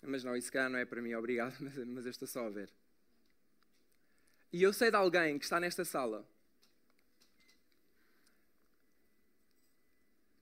Mas 0.00 0.24
não, 0.24 0.34
isso 0.34 0.50
calhar 0.50 0.70
não 0.70 0.78
é 0.78 0.84
para 0.84 1.02
mim, 1.02 1.12
obrigado, 1.14 1.56
mas, 1.60 1.76
mas 1.76 2.04
eu 2.06 2.10
estou 2.10 2.26
só 2.26 2.46
a 2.46 2.50
ver. 2.50 2.70
E 4.52 4.62
eu 4.62 4.72
sei 4.72 4.90
de 4.90 4.96
alguém 4.96 5.38
que 5.38 5.44
está 5.44 5.60
nesta 5.60 5.84
sala 5.84 6.26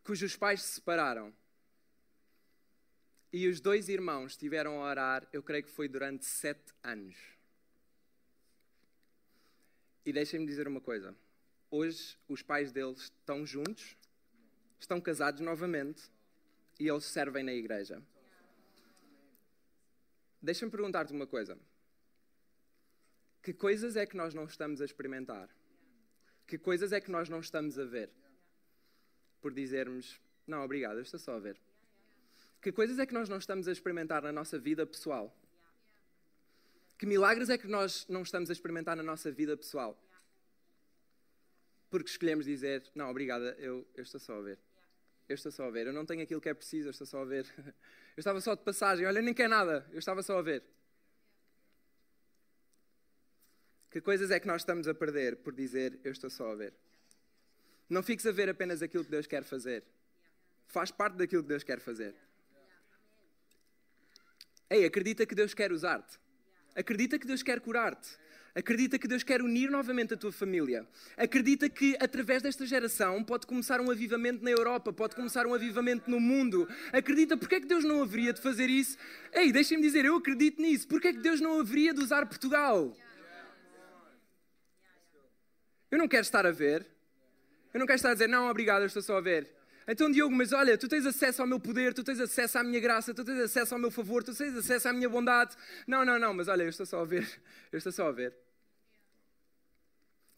cujos 0.04 0.36
pais 0.36 0.62
se 0.62 0.72
separaram 0.74 1.32
e 3.32 3.48
os 3.48 3.60
dois 3.60 3.88
irmãos 3.88 4.32
estiveram 4.32 4.82
a 4.82 4.90
orar, 4.90 5.26
eu 5.32 5.42
creio 5.42 5.64
que 5.64 5.70
foi 5.70 5.88
durante 5.88 6.26
sete 6.26 6.72
anos. 6.82 7.16
E 10.04 10.12
deixem-me 10.12 10.44
dizer 10.44 10.68
uma 10.68 10.80
coisa: 10.80 11.16
hoje 11.70 12.18
os 12.28 12.42
pais 12.42 12.72
deles 12.72 13.04
estão 13.04 13.46
juntos 13.46 13.96
estão 14.82 15.00
casados 15.00 15.40
novamente 15.40 16.10
e 16.78 16.88
eles 16.88 17.04
servem 17.04 17.44
na 17.44 17.52
igreja. 17.52 18.02
Deixa-me 20.40 20.70
perguntar-te 20.70 21.12
uma 21.12 21.26
coisa. 21.26 21.56
Que 23.42 23.52
coisas 23.52 23.96
é 23.96 24.04
que 24.04 24.16
nós 24.16 24.34
não 24.34 24.44
estamos 24.44 24.80
a 24.80 24.84
experimentar? 24.84 25.48
Que 26.46 26.58
coisas 26.58 26.92
é 26.92 27.00
que 27.00 27.10
nós 27.10 27.28
não 27.28 27.40
estamos 27.40 27.78
a 27.78 27.84
ver? 27.84 28.10
Por 29.40 29.54
dizermos, 29.54 30.20
não, 30.46 30.64
obrigado, 30.64 30.96
eu 30.96 31.02
estou 31.02 31.18
só 31.18 31.36
a 31.36 31.38
ver. 31.38 31.60
Que 32.60 32.72
coisas 32.72 32.98
é 32.98 33.06
que 33.06 33.14
nós 33.14 33.28
não 33.28 33.38
estamos 33.38 33.68
a 33.68 33.72
experimentar 33.72 34.22
na 34.22 34.32
nossa 34.32 34.58
vida 34.58 34.84
pessoal? 34.84 35.36
Que 36.98 37.06
milagres 37.06 37.50
é 37.50 37.58
que 37.58 37.68
nós 37.68 38.06
não 38.08 38.22
estamos 38.22 38.50
a 38.50 38.52
experimentar 38.52 38.96
na 38.96 39.02
nossa 39.02 39.30
vida 39.30 39.56
pessoal? 39.56 39.96
Porque 41.88 42.08
escolhemos 42.08 42.46
dizer, 42.46 42.90
não, 42.94 43.10
obrigada, 43.10 43.56
eu, 43.58 43.86
eu 43.94 44.02
estou 44.02 44.20
só 44.20 44.38
a 44.38 44.42
ver 44.42 44.58
eu 45.28 45.34
estou 45.34 45.52
só 45.52 45.64
a 45.64 45.70
ver. 45.70 45.86
Eu 45.86 45.92
não 45.92 46.04
tenho 46.04 46.22
aquilo 46.22 46.40
que 46.40 46.48
é 46.48 46.54
preciso, 46.54 46.88
eu 46.88 46.90
estou 46.90 47.06
só 47.06 47.22
a 47.22 47.24
ver. 47.24 47.46
Eu 48.14 48.20
estava 48.20 48.38
só 48.42 48.54
de 48.54 48.62
passagem, 48.62 49.06
olha, 49.06 49.22
nem 49.22 49.32
quer 49.32 49.48
nada, 49.48 49.88
eu 49.90 49.98
estava 49.98 50.22
só 50.22 50.36
a 50.36 50.42
ver. 50.42 50.62
Que 53.90 54.02
coisas 54.02 54.30
é 54.30 54.38
que 54.38 54.46
nós 54.46 54.60
estamos 54.60 54.86
a 54.86 54.92
perder 54.92 55.36
por 55.36 55.54
dizer 55.54 55.98
eu 56.04 56.12
estou 56.12 56.28
só 56.28 56.52
a 56.52 56.54
ver? 56.54 56.74
Não 57.88 58.02
fiques 58.02 58.26
a 58.26 58.30
ver 58.30 58.50
apenas 58.50 58.82
aquilo 58.82 59.02
que 59.02 59.10
Deus 59.10 59.26
quer 59.26 59.44
fazer. 59.44 59.82
Faz 60.66 60.90
parte 60.90 61.16
daquilo 61.16 61.42
que 61.42 61.48
Deus 61.48 61.62
quer 61.62 61.80
fazer. 61.80 62.14
Ei, 64.68 64.84
acredita 64.84 65.24
que 65.24 65.34
Deus 65.34 65.54
quer 65.54 65.72
usar-te. 65.72 66.18
Acredita 66.74 67.18
que 67.18 67.26
Deus 67.26 67.42
quer 67.42 67.60
curar-te. 67.60 68.16
Acredita 68.54 68.98
que 68.98 69.08
Deus 69.08 69.22
quer 69.22 69.40
unir 69.40 69.70
novamente 69.70 70.12
a 70.12 70.16
tua 70.16 70.30
família. 70.30 70.86
Acredita 71.16 71.70
que 71.70 71.96
através 71.98 72.42
desta 72.42 72.66
geração 72.66 73.24
pode 73.24 73.46
começar 73.46 73.80
um 73.80 73.90
avivamento 73.90 74.44
na 74.44 74.50
Europa, 74.50 74.92
pode 74.92 75.16
começar 75.16 75.46
um 75.46 75.54
avivamento 75.54 76.10
no 76.10 76.20
mundo. 76.20 76.68
Acredita, 76.92 77.34
porque 77.34 77.54
é 77.54 77.60
que 77.60 77.66
Deus 77.66 77.82
não 77.82 78.02
haveria 78.02 78.32
de 78.32 78.42
fazer 78.42 78.68
isso? 78.68 78.98
Ei, 79.32 79.50
deixem-me 79.50 79.82
dizer, 79.82 80.04
eu 80.04 80.16
acredito 80.16 80.60
nisso. 80.60 80.86
Porque 80.86 81.08
é 81.08 81.12
que 81.12 81.20
Deus 81.20 81.40
não 81.40 81.60
haveria 81.60 81.94
de 81.94 82.00
usar 82.00 82.26
Portugal? 82.26 82.94
Eu 85.90 85.98
não 85.98 86.06
quero 86.06 86.22
estar 86.22 86.44
a 86.44 86.50
ver. 86.50 86.86
Eu 87.72 87.80
não 87.80 87.86
quero 87.86 87.96
estar 87.96 88.10
a 88.10 88.12
dizer, 88.12 88.28
não, 88.28 88.50
obrigado, 88.50 88.82
eu 88.82 88.86
estou 88.86 89.02
só 89.02 89.16
a 89.16 89.20
ver. 89.22 89.61
Então, 89.86 90.10
Diogo, 90.10 90.34
mas 90.34 90.52
olha, 90.52 90.78
tu 90.78 90.88
tens 90.88 91.04
acesso 91.04 91.42
ao 91.42 91.48
meu 91.48 91.58
poder, 91.58 91.92
tu 91.92 92.04
tens 92.04 92.20
acesso 92.20 92.58
à 92.58 92.62
minha 92.62 92.78
graça, 92.80 93.12
tu 93.12 93.24
tens 93.24 93.40
acesso 93.40 93.74
ao 93.74 93.80
meu 93.80 93.90
favor, 93.90 94.22
tu 94.22 94.34
tens 94.34 94.56
acesso 94.56 94.88
à 94.88 94.92
minha 94.92 95.08
bondade. 95.08 95.56
Não, 95.86 96.04
não, 96.04 96.18
não, 96.18 96.32
mas 96.32 96.48
olha, 96.48 96.62
eu 96.62 96.68
estou 96.68 96.86
só 96.86 97.00
a 97.00 97.04
ver. 97.04 97.28
Eu 97.72 97.78
estou 97.78 97.90
só 97.90 98.08
a 98.08 98.12
ver. 98.12 98.36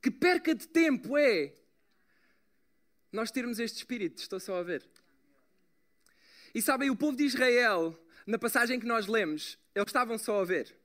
Que 0.01 0.11
perca 0.11 0.55
de 0.55 0.69
tempo 0.69 1.19
é 1.19 1.53
nós 3.11 3.31
termos 3.31 3.59
este 3.59 3.79
espírito, 3.79 4.19
estou 4.19 4.39
só 4.39 4.57
a 4.57 4.63
ver. 4.63 4.85
E 6.55 6.63
sabem, 6.63 6.91
o 6.91 6.97
povo 6.97 7.17
de 7.17 7.25
Israel, 7.25 7.99
na 8.27 8.39
passagem 8.39 8.79
que 8.79 8.87
nós 8.87 9.07
lemos, 9.07 9.59
eles 9.75 9.89
estavam 9.89 10.17
só 10.17 10.41
a 10.41 10.45
ver. 10.45 10.77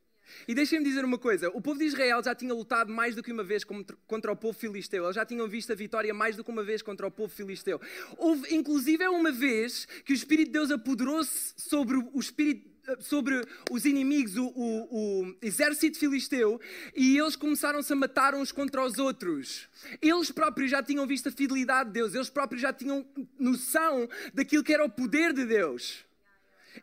E 0.48 0.54
deixem-me 0.54 0.86
dizer 0.86 1.04
uma 1.06 1.18
coisa: 1.18 1.50
o 1.50 1.62
povo 1.62 1.80
de 1.80 1.86
Israel 1.86 2.24
já 2.24 2.36
tinha 2.36 2.54
lutado 2.54 2.92
mais 2.92 3.16
do 3.16 3.24
que 3.24 3.32
uma 3.32 3.44
vez 3.44 3.64
contra 3.64 4.32
o 4.32 4.36
povo 4.36 4.58
filisteu. 4.58 5.04
Eles 5.04 5.16
já 5.16 5.26
tinham 5.26 5.48
visto 5.48 5.72
a 5.72 5.76
vitória 5.76 6.14
mais 6.14 6.36
do 6.36 6.44
que 6.44 6.52
uma 6.52 6.64
vez 6.64 6.82
contra 6.82 7.08
o 7.08 7.12
povo 7.12 7.34
filisteu. 7.34 7.80
Houve, 8.18 8.54
inclusive, 8.54 9.04
é 9.04 9.10
uma 9.10 9.32
vez 9.32 9.88
que 10.06 10.14
o 10.14 10.16
Espírito 10.16 10.48
de 10.48 10.54
Deus 10.54 10.72
apoderou-se 10.72 11.54
sobre 11.58 11.98
o 11.98 12.20
Espírito 12.20 12.70
sobre 13.00 13.46
os 13.70 13.86
inimigos, 13.86 14.36
o, 14.36 14.48
o, 14.48 15.24
o, 15.26 15.36
exército 15.42 16.00
filisteu, 16.00 16.60
e 16.96 17.18
eles 17.18 17.36
começaram-se 17.36 17.92
a 17.94 17.96
matar 17.96 18.34
uns 18.34 18.52
contra 18.52 18.84
os 18.84 18.98
outros. 18.98 19.68
Eles 20.02 20.32
próprios 20.32 20.72
já 20.72 20.82
tinham 20.82 21.06
visto 21.06 21.30
a 21.30 21.32
fidelidade 21.32 21.90
de 21.90 21.94
Deus, 21.94 22.16
eles 22.16 22.30
próprios 22.30 22.62
já 22.62 22.74
tinham 22.74 23.06
noção 23.38 24.10
daquilo 24.34 24.64
que 24.64 24.74
era 24.74 24.84
o 24.84 24.90
poder 24.90 25.34
de 25.34 25.46
Deus. 25.46 26.04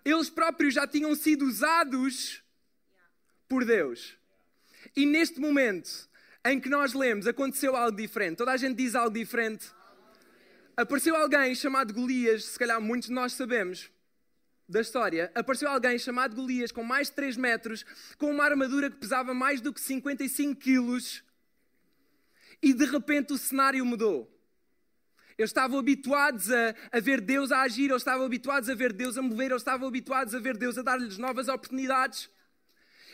Eles 0.04 0.30
próprios 0.30 0.74
já 0.74 0.86
tinham 0.86 1.14
sido 1.14 1.44
usados 1.44 2.42
por 3.48 3.64
Deus. 3.64 4.16
E 4.96 5.04
neste 5.04 5.40
momento 5.40 6.08
em 6.44 6.60
que 6.60 6.68
nós 6.68 6.92
lemos, 6.92 7.26
aconteceu 7.26 7.74
algo 7.74 7.96
diferente. 7.96 8.36
Toda 8.36 8.52
a 8.52 8.56
gente 8.56 8.76
diz 8.76 8.94
algo 8.94 9.12
diferente. 9.12 9.66
Apareceu 10.76 11.16
alguém 11.16 11.54
chamado 11.54 11.92
Golias, 11.92 12.44
se 12.44 12.58
calhar 12.58 12.80
muitos 12.80 13.08
de 13.08 13.14
nós 13.14 13.32
sabemos 13.32 13.90
da 14.68 14.80
história. 14.80 15.30
Apareceu 15.34 15.68
alguém 15.68 15.98
chamado 15.98 16.36
Golias, 16.36 16.70
com 16.70 16.82
mais 16.82 17.08
de 17.08 17.14
3 17.14 17.36
metros, 17.36 17.84
com 18.18 18.30
uma 18.30 18.44
armadura 18.44 18.90
que 18.90 18.96
pesava 18.96 19.32
mais 19.32 19.60
do 19.60 19.72
que 19.72 19.80
55 19.80 20.60
quilos. 20.60 21.24
E 22.62 22.72
de 22.72 22.84
repente 22.84 23.32
o 23.32 23.38
cenário 23.38 23.84
mudou. 23.84 24.32
Eles 25.38 25.50
estavam 25.50 25.78
habituados 25.78 26.50
a, 26.50 26.74
a, 26.92 27.00
ver 27.00 27.20
Deus 27.20 27.52
a 27.52 27.62
agir, 27.62 27.90
eles 27.90 27.98
estavam 27.98 28.24
habituados 28.24 28.70
a 28.70 28.74
ver 28.74 28.92
Deus 28.92 29.18
a 29.18 29.22
mover, 29.22 29.50
eles 29.50 29.60
estavam 29.60 29.86
habituados 29.86 30.34
a 30.34 30.38
ver 30.38 30.56
Deus 30.56 30.78
a 30.78 30.82
dar-lhes 30.82 31.18
novas 31.18 31.48
oportunidades 31.48 32.30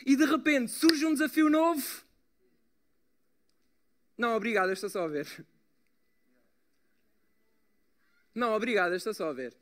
e 0.05 0.15
de 0.15 0.25
repente 0.25 0.71
surge 0.71 1.05
um 1.05 1.13
desafio 1.13 1.49
novo. 1.49 2.03
Não, 4.17 4.35
obrigado, 4.35 4.71
estou 4.71 4.89
só 4.89 5.03
a 5.03 5.07
ver. 5.07 5.27
Não, 8.33 8.53
obrigado, 8.53 8.95
estou 8.95 9.13
só 9.13 9.29
a 9.29 9.33
ver. 9.33 9.55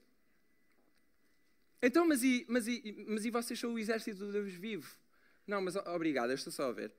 Então, 1.81 2.07
mas 2.07 2.24
e, 2.24 2.45
mas 2.48 2.67
e, 2.67 3.05
mas 3.07 3.25
e 3.25 3.31
vocês 3.31 3.60
são 3.60 3.74
o 3.74 3.79
exército 3.79 4.19
do 4.19 4.31
Deus 4.31 4.53
vivo? 4.53 4.95
Não, 5.48 5.62
mas 5.62 5.75
obrigado, 5.75 6.31
estou 6.31 6.53
só 6.53 6.69
a 6.69 6.71
ver. 6.71 6.93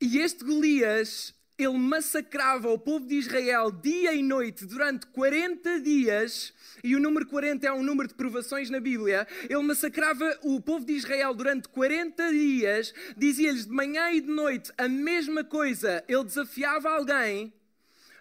E 0.00 0.18
este 0.18 0.44
Golias 0.44 1.34
ele 1.56 1.78
massacrava 1.78 2.68
o 2.68 2.78
povo 2.78 3.06
de 3.06 3.14
Israel 3.14 3.70
dia 3.70 4.12
e 4.12 4.22
noite 4.22 4.66
durante 4.66 5.06
40 5.06 5.80
dias, 5.80 6.52
e 6.82 6.96
o 6.96 7.00
número 7.00 7.26
40 7.26 7.66
é 7.66 7.72
um 7.72 7.82
número 7.82 8.08
de 8.08 8.14
provações 8.14 8.70
na 8.70 8.80
Bíblia. 8.80 9.26
Ele 9.44 9.62
massacrava 9.62 10.38
o 10.42 10.60
povo 10.60 10.84
de 10.84 10.94
Israel 10.94 11.32
durante 11.32 11.68
40 11.68 12.30
dias, 12.32 12.92
dizia-lhes 13.16 13.66
de 13.66 13.72
manhã 13.72 14.10
e 14.10 14.20
de 14.20 14.28
noite 14.28 14.72
a 14.76 14.88
mesma 14.88 15.44
coisa. 15.44 16.04
Ele 16.08 16.24
desafiava 16.24 16.90
alguém 16.90 17.54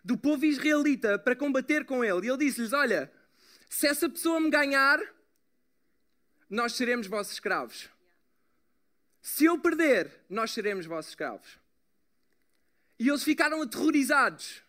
do 0.03 0.15
povo 0.15 0.45
israelita 0.45 1.17
para 1.17 1.35
combater 1.35 1.85
com 1.85 2.03
ele, 2.03 2.27
e 2.27 2.29
ele 2.29 2.45
disse-lhes: 2.45 2.71
Olha, 2.71 3.11
se 3.67 3.87
essa 3.87 4.07
pessoa 4.07 4.39
me 4.39 4.51
ganhar, 4.51 4.99
nós 6.47 6.73
seremos 6.73 7.07
vossos 7.07 7.33
escravos. 7.33 7.89
Se 9.23 9.45
eu 9.45 9.57
perder, 9.57 10.11
nós 10.29 10.51
seremos 10.51 10.85
vossos 10.85 11.11
escravos. 11.11 11.62
E 12.99 13.07
eles 13.07 13.23
ficaram 13.23 13.61
aterrorizados. 13.61 14.61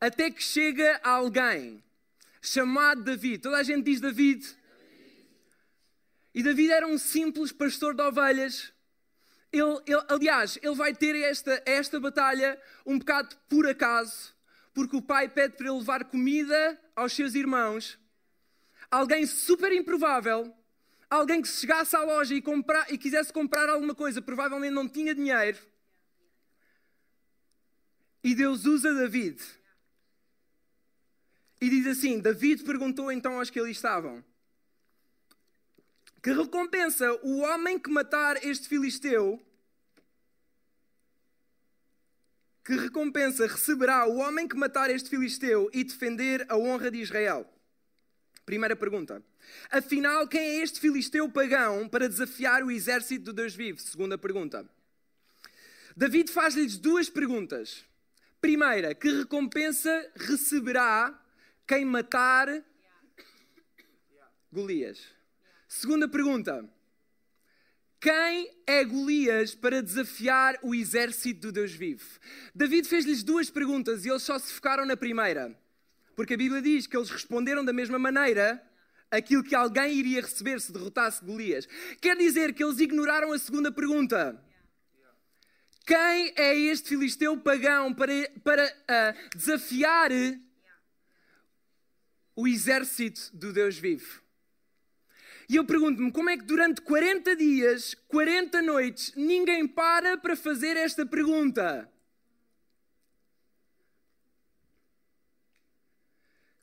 Até 0.00 0.30
que 0.30 0.42
chega 0.42 1.00
alguém 1.02 1.82
chamado 2.40 3.04
David. 3.04 3.38
Toda 3.38 3.58
a 3.58 3.62
gente 3.62 3.84
diz 3.84 4.00
David. 4.00 4.44
E 6.34 6.42
David 6.42 6.72
era 6.72 6.86
um 6.86 6.98
simples 6.98 7.52
pastor 7.52 7.94
de 7.94 8.02
ovelhas. 8.02 8.72
Ele, 9.52 9.80
ele, 9.86 10.02
aliás, 10.08 10.58
ele 10.62 10.74
vai 10.74 10.94
ter 10.94 11.14
esta, 11.14 11.62
esta 11.66 12.00
batalha 12.00 12.58
um 12.86 12.98
bocado 12.98 13.36
por 13.48 13.66
acaso, 13.68 14.34
porque 14.72 14.96
o 14.96 15.02
pai 15.02 15.28
pede 15.28 15.56
para 15.56 15.68
ele 15.68 15.78
levar 15.78 16.04
comida 16.04 16.80
aos 16.96 17.12
seus 17.12 17.34
irmãos. 17.34 17.98
Alguém 18.90 19.26
super 19.26 19.70
improvável, 19.72 20.54
alguém 21.10 21.42
que 21.42 21.48
se 21.48 21.60
chegasse 21.60 21.94
à 21.94 22.02
loja 22.02 22.34
e, 22.34 22.40
comprar, 22.40 22.90
e 22.90 22.96
quisesse 22.96 23.32
comprar 23.32 23.68
alguma 23.68 23.94
coisa, 23.94 24.22
provavelmente 24.22 24.72
não 24.72 24.88
tinha 24.88 25.14
dinheiro 25.14 25.58
e 28.22 28.34
Deus 28.34 28.64
usa 28.64 28.94
David. 28.94 29.40
E 31.60 31.70
diz 31.70 31.86
assim: 31.86 32.18
David 32.18 32.64
perguntou 32.64 33.10
então 33.10 33.38
aos 33.38 33.50
que 33.50 33.60
ali 33.60 33.70
estavam: 33.70 34.24
Que 36.22 36.32
recompensa 36.32 37.12
o 37.22 37.38
homem 37.38 37.78
que 37.78 37.90
matar 37.90 38.44
este 38.44 38.68
filisteu? 38.68 39.40
Que 42.64 42.74
recompensa 42.74 43.46
receberá 43.46 44.06
o 44.06 44.18
homem 44.18 44.46
que 44.46 44.56
matar 44.56 44.88
este 44.88 45.10
filisteu 45.10 45.68
e 45.72 45.82
defender 45.82 46.46
a 46.48 46.56
honra 46.56 46.90
de 46.90 46.98
Israel? 46.98 47.48
Primeira 48.46 48.76
pergunta. 48.76 49.22
Afinal, 49.70 50.28
quem 50.28 50.40
é 50.40 50.62
este 50.62 50.80
filisteu 50.80 51.28
pagão 51.28 51.88
para 51.88 52.08
desafiar 52.08 52.62
o 52.62 52.70
exército 52.70 53.26
do 53.26 53.32
Deus 53.32 53.54
vivo? 53.54 53.80
Segunda 53.80 54.16
pergunta. 54.16 54.68
David 55.96 56.30
faz-lhes 56.30 56.76
duas 56.76 57.10
perguntas. 57.10 57.84
Primeira, 58.42 58.92
que 58.92 59.08
recompensa 59.08 60.04
receberá 60.16 61.16
quem 61.64 61.84
matar 61.84 62.48
Golias? 64.52 64.98
Segunda 65.68 66.08
pergunta. 66.08 66.68
Quem 68.00 68.50
é 68.66 68.84
Golias 68.84 69.54
para 69.54 69.80
desafiar 69.80 70.58
o 70.60 70.74
exército 70.74 71.40
do 71.40 71.52
Deus 71.52 71.70
vivo? 71.70 72.04
David 72.52 72.88
fez-lhes 72.88 73.22
duas 73.22 73.48
perguntas 73.48 74.04
e 74.04 74.08
eles 74.08 74.24
só 74.24 74.36
se 74.40 74.52
focaram 74.52 74.84
na 74.84 74.96
primeira. 74.96 75.56
Porque 76.16 76.34
a 76.34 76.36
Bíblia 76.36 76.60
diz 76.60 76.88
que 76.88 76.96
eles 76.96 77.10
responderam 77.10 77.64
da 77.64 77.72
mesma 77.72 77.96
maneira 77.96 78.60
aquilo 79.08 79.44
que 79.44 79.54
alguém 79.54 79.94
iria 79.94 80.20
receber 80.20 80.60
se 80.60 80.72
derrotasse 80.72 81.24
Golias. 81.24 81.68
Quer 82.00 82.16
dizer 82.16 82.52
que 82.54 82.64
eles 82.64 82.80
ignoraram 82.80 83.32
a 83.32 83.38
segunda 83.38 83.70
pergunta. 83.70 84.36
Quem 85.84 86.32
é 86.36 86.56
este 86.56 86.90
filisteu 86.90 87.36
pagão 87.38 87.92
para, 87.92 88.12
para 88.44 88.64
uh, 88.66 89.36
desafiar 89.36 90.10
o 92.34 92.46
exército 92.46 93.30
do 93.36 93.52
Deus 93.52 93.76
vivo? 93.76 94.22
E 95.48 95.56
eu 95.56 95.66
pergunto-me 95.66 96.10
como 96.10 96.30
é 96.30 96.36
que 96.38 96.44
durante 96.44 96.80
40 96.80 97.36
dias, 97.36 97.94
40 98.08 98.62
noites, 98.62 99.12
ninguém 99.14 99.66
para 99.66 100.16
para 100.16 100.34
fazer 100.34 100.76
esta 100.78 101.04
pergunta? 101.04 101.91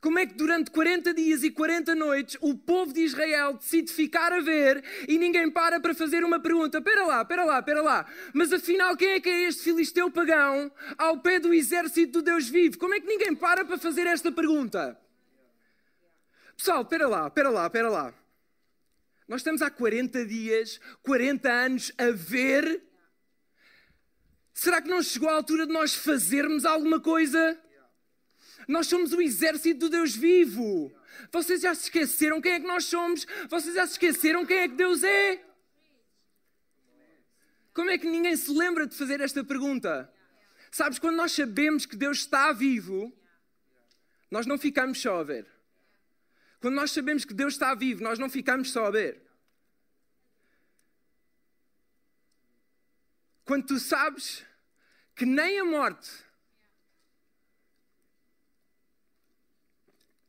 Como 0.02 0.18
é 0.18 0.26
que 0.26 0.34
durante 0.34 0.72
40 0.72 1.14
dias 1.14 1.44
e 1.44 1.52
40 1.52 1.94
noites 1.94 2.38
o 2.40 2.56
povo 2.56 2.94
de 2.94 3.02
Israel 3.02 3.54
decide 3.54 3.92
ficar 3.92 4.32
a 4.32 4.40
ver 4.40 4.82
e 5.08 5.18
ninguém 5.18 5.52
para 5.52 5.78
para 5.78 5.94
fazer 5.94 6.24
uma 6.24 6.40
pergunta? 6.40 6.82
Pera 6.82 7.06
lá, 7.06 7.26
pera 7.26 7.44
lá, 7.44 7.62
pera 7.62 7.82
lá. 7.82 8.06
Mas 8.34 8.54
afinal, 8.54 8.96
quem 8.96 9.10
é 9.10 9.20
que 9.20 9.28
é 9.28 9.48
este 9.50 9.64
filisteu 9.64 10.10
pagão 10.10 10.72
ao 10.98 11.20
pé 11.20 11.38
do 11.38 11.54
exército 11.54 12.14
do 12.14 12.22
Deus 12.22 12.48
vivo? 12.48 12.78
Como 12.78 12.94
é 12.94 13.02
que 13.02 13.08
ninguém 13.08 13.36
para 13.36 13.66
para 13.66 13.78
fazer 13.78 14.08
esta 14.08 14.32
pergunta? 14.32 14.98
Pessoal, 16.56 16.86
pera 16.86 17.08
lá, 17.08 17.30
pera 17.30 17.50
lá, 17.50 17.70
pera 17.70 17.90
lá. 17.90 18.14
Nós 19.28 19.42
estamos 19.42 19.62
há 19.62 19.70
40 19.70 20.26
dias, 20.26 20.80
40 21.04 21.52
anos 21.52 21.92
a 21.98 22.10
ver. 22.12 22.84
Será 24.54 24.82
que 24.82 24.90
não 24.90 25.04
chegou 25.04 25.30
a 25.30 25.34
altura 25.34 25.68
de 25.68 25.74
nós 25.74 25.94
fazermos 25.94 26.66
alguma 26.66 27.02
coisa? 27.02 27.60
Nós 28.70 28.86
somos 28.86 29.14
o 29.14 29.20
exército 29.20 29.80
do 29.80 29.90
Deus 29.90 30.16
vivo. 30.16 30.96
Vocês 31.32 31.62
já 31.62 31.74
se 31.74 31.86
esqueceram 31.86 32.40
quem 32.40 32.52
é 32.52 32.60
que 32.60 32.68
nós 32.68 32.86
somos? 32.86 33.26
Vocês 33.50 33.74
já 33.74 33.88
se 33.88 33.94
esqueceram 33.94 34.46
quem 34.46 34.58
é 34.58 34.68
que 34.68 34.76
Deus 34.76 35.04
é? 35.04 35.44
Como 37.74 37.90
é 37.90 37.98
que 37.98 38.08
ninguém 38.08 38.36
se 38.36 38.52
lembra 38.52 38.86
de 38.86 38.96
fazer 38.96 39.22
esta 39.22 39.44
pergunta? 39.44 40.14
Sabes, 40.70 41.00
quando 41.00 41.16
nós 41.16 41.32
sabemos 41.32 41.88
que 41.88 41.96
Deus 41.96 42.20
está 42.20 42.54
vivo, 42.54 43.12
nós 44.30 44.46
não 44.46 44.56
ficamos 44.56 45.02
só 45.02 45.20
a 45.20 45.24
ver. 45.24 45.48
Quando 46.60 46.76
nós 46.76 46.92
sabemos 46.92 47.26
que 47.26 47.34
Deus 47.34 47.54
está 47.54 47.74
vivo, 47.74 48.04
nós 48.04 48.20
não 48.20 48.30
ficamos 48.30 48.72
só 48.72 48.86
a 48.86 48.92
ver. 48.92 49.20
Quando 53.46 53.66
tu 53.66 53.80
sabes 53.80 54.46
que 55.16 55.26
nem 55.26 55.58
a 55.58 55.66
morte 55.66 56.29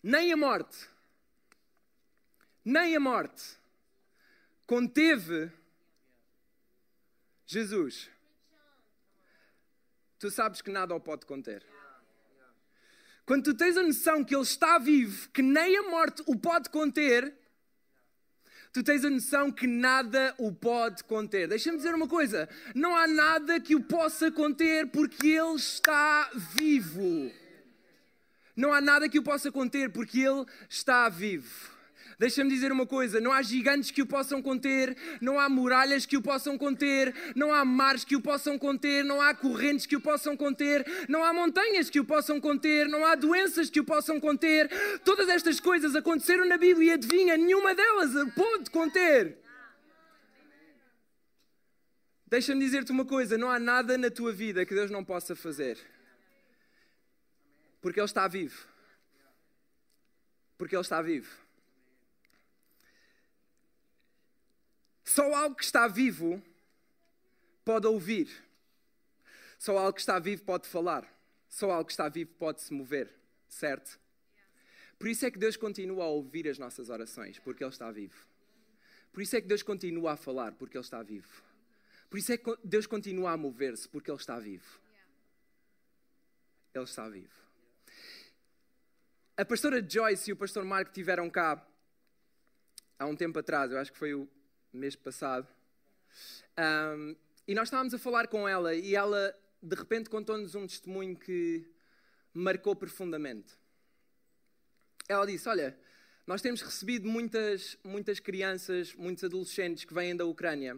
nem 0.02 0.32
a 0.32 0.36
morte, 0.36 0.88
nem 2.64 2.96
a 2.96 3.00
morte 3.00 3.58
conteve 4.66 5.50
Jesus. 7.46 8.08
Tu 10.18 10.30
sabes 10.30 10.62
que 10.62 10.70
nada 10.70 10.94
o 10.94 11.00
pode 11.00 11.26
conter. 11.26 11.66
Quando 13.26 13.44
tu 13.44 13.54
tens 13.54 13.76
a 13.76 13.82
noção 13.82 14.24
que 14.24 14.34
Ele 14.34 14.42
está 14.42 14.78
vivo, 14.78 15.28
que 15.30 15.42
nem 15.42 15.76
a 15.76 15.82
morte 15.84 16.22
o 16.26 16.38
pode 16.38 16.68
conter, 16.68 17.34
tu 18.72 18.82
tens 18.82 19.04
a 19.04 19.10
noção 19.10 19.50
que 19.50 19.66
nada 19.66 20.34
o 20.38 20.52
pode 20.52 21.02
conter. 21.04 21.48
Deixa-me 21.48 21.76
dizer 21.76 21.94
uma 21.94 22.08
coisa: 22.08 22.48
não 22.74 22.96
há 22.96 23.06
nada 23.06 23.60
que 23.60 23.74
o 23.74 23.82
possa 23.82 24.30
conter 24.30 24.88
porque 24.90 25.28
Ele 25.28 25.54
está 25.54 26.30
vivo. 26.54 27.32
Não 28.56 28.72
há 28.72 28.80
nada 28.80 29.08
que 29.08 29.18
o 29.18 29.22
possa 29.22 29.50
conter 29.50 29.90
porque 29.90 30.20
Ele 30.20 30.44
está 30.68 31.08
vivo. 31.08 31.80
Deixa-me 32.20 32.50
dizer 32.50 32.70
uma 32.70 32.84
coisa: 32.84 33.18
não 33.18 33.32
há 33.32 33.40
gigantes 33.40 33.90
que 33.90 34.02
o 34.02 34.06
possam 34.06 34.42
conter, 34.42 34.94
não 35.22 35.40
há 35.40 35.48
muralhas 35.48 36.04
que 36.04 36.18
o 36.18 36.20
possam 36.20 36.58
conter, 36.58 37.14
não 37.34 37.50
há 37.50 37.64
mares 37.64 38.04
que 38.04 38.14
o 38.14 38.20
possam 38.20 38.58
conter, 38.58 39.02
não 39.02 39.22
há 39.22 39.34
correntes 39.34 39.86
que 39.86 39.96
o 39.96 40.00
possam 40.02 40.36
conter, 40.36 40.84
não 41.08 41.24
há 41.24 41.32
montanhas 41.32 41.88
que 41.88 41.98
o 41.98 42.04
possam 42.04 42.38
conter, 42.38 42.86
não 42.86 43.06
há 43.06 43.14
doenças 43.14 43.70
que 43.70 43.80
o 43.80 43.84
possam 43.84 44.20
conter. 44.20 44.68
Todas 45.02 45.30
estas 45.30 45.58
coisas 45.60 45.96
aconteceram 45.96 46.44
na 46.44 46.58
Bíblia 46.58 46.90
e 46.90 46.92
adivinha, 46.92 47.38
nenhuma 47.38 47.74
delas 47.74 48.10
pode 48.34 48.70
conter. 48.70 49.38
Deixa-me 52.26 52.60
dizer-te 52.60 52.92
uma 52.92 53.06
coisa: 53.06 53.38
não 53.38 53.50
há 53.50 53.58
nada 53.58 53.96
na 53.96 54.10
tua 54.10 54.30
vida 54.30 54.66
que 54.66 54.74
Deus 54.74 54.90
não 54.90 55.02
possa 55.02 55.34
fazer. 55.34 55.78
Porque 57.80 58.00
Ele 58.00 58.06
está 58.06 58.28
vivo. 58.28 58.66
Porque 60.58 60.74
Ele 60.74 60.82
está 60.82 61.00
vivo. 61.00 61.30
Só 65.04 65.34
algo 65.34 65.56
que 65.56 65.64
está 65.64 65.88
vivo 65.88 66.42
pode 67.64 67.86
ouvir. 67.86 68.28
Só 69.58 69.76
algo 69.76 69.92
que 69.92 70.00
está 70.00 70.18
vivo 70.18 70.44
pode 70.44 70.68
falar. 70.68 71.04
Só 71.48 71.70
algo 71.70 71.86
que 71.86 71.92
está 71.92 72.08
vivo 72.08 72.30
pode 72.38 72.62
se 72.62 72.72
mover, 72.72 73.12
certo? 73.48 73.98
Por 74.98 75.08
isso 75.08 75.26
é 75.26 75.30
que 75.30 75.38
Deus 75.38 75.56
continua 75.56 76.04
a 76.04 76.08
ouvir 76.08 76.46
as 76.48 76.58
nossas 76.58 76.90
orações, 76.90 77.38
porque 77.40 77.64
Ele 77.64 77.72
está 77.72 77.90
vivo. 77.90 78.14
Por 79.12 79.20
isso 79.20 79.34
é 79.34 79.40
que 79.40 79.48
Deus 79.48 79.62
continua 79.62 80.12
a 80.12 80.16
falar, 80.16 80.52
porque 80.52 80.76
Ele 80.76 80.84
está 80.84 81.02
vivo. 81.02 81.42
Por 82.08 82.18
isso 82.18 82.32
é 82.32 82.38
que 82.38 82.56
Deus 82.62 82.86
continua 82.86 83.32
a 83.32 83.36
mover-se, 83.36 83.88
porque 83.88 84.10
Ele 84.10 84.18
está 84.18 84.38
vivo. 84.38 84.80
Ele 86.72 86.84
está 86.84 87.08
vivo. 87.08 87.49
A 89.40 89.44
pastora 89.46 89.82
Joyce 89.82 90.28
e 90.28 90.34
o 90.34 90.36
pastor 90.36 90.66
Mark 90.66 90.92
tiveram 90.92 91.30
cá 91.30 91.66
há 92.98 93.06
um 93.06 93.16
tempo 93.16 93.38
atrás, 93.38 93.72
eu 93.72 93.78
acho 93.78 93.90
que 93.90 93.96
foi 93.96 94.12
o 94.12 94.28
mês 94.70 94.94
passado. 94.94 95.48
Um, 96.58 97.16
e 97.48 97.54
nós 97.54 97.68
estávamos 97.68 97.94
a 97.94 97.98
falar 97.98 98.28
com 98.28 98.46
ela 98.46 98.74
e 98.74 98.94
ela 98.94 99.34
de 99.62 99.74
repente 99.74 100.10
contou-nos 100.10 100.54
um 100.54 100.66
testemunho 100.66 101.16
que 101.16 101.66
marcou 102.34 102.76
profundamente. 102.76 103.54
Ela 105.08 105.26
disse: 105.26 105.48
Olha, 105.48 105.74
nós 106.26 106.42
temos 106.42 106.60
recebido 106.60 107.08
muitas, 107.08 107.78
muitas 107.82 108.20
crianças, 108.20 108.94
muitos 108.94 109.24
adolescentes 109.24 109.86
que 109.86 109.94
vêm 109.94 110.14
da 110.14 110.26
Ucrânia, 110.26 110.76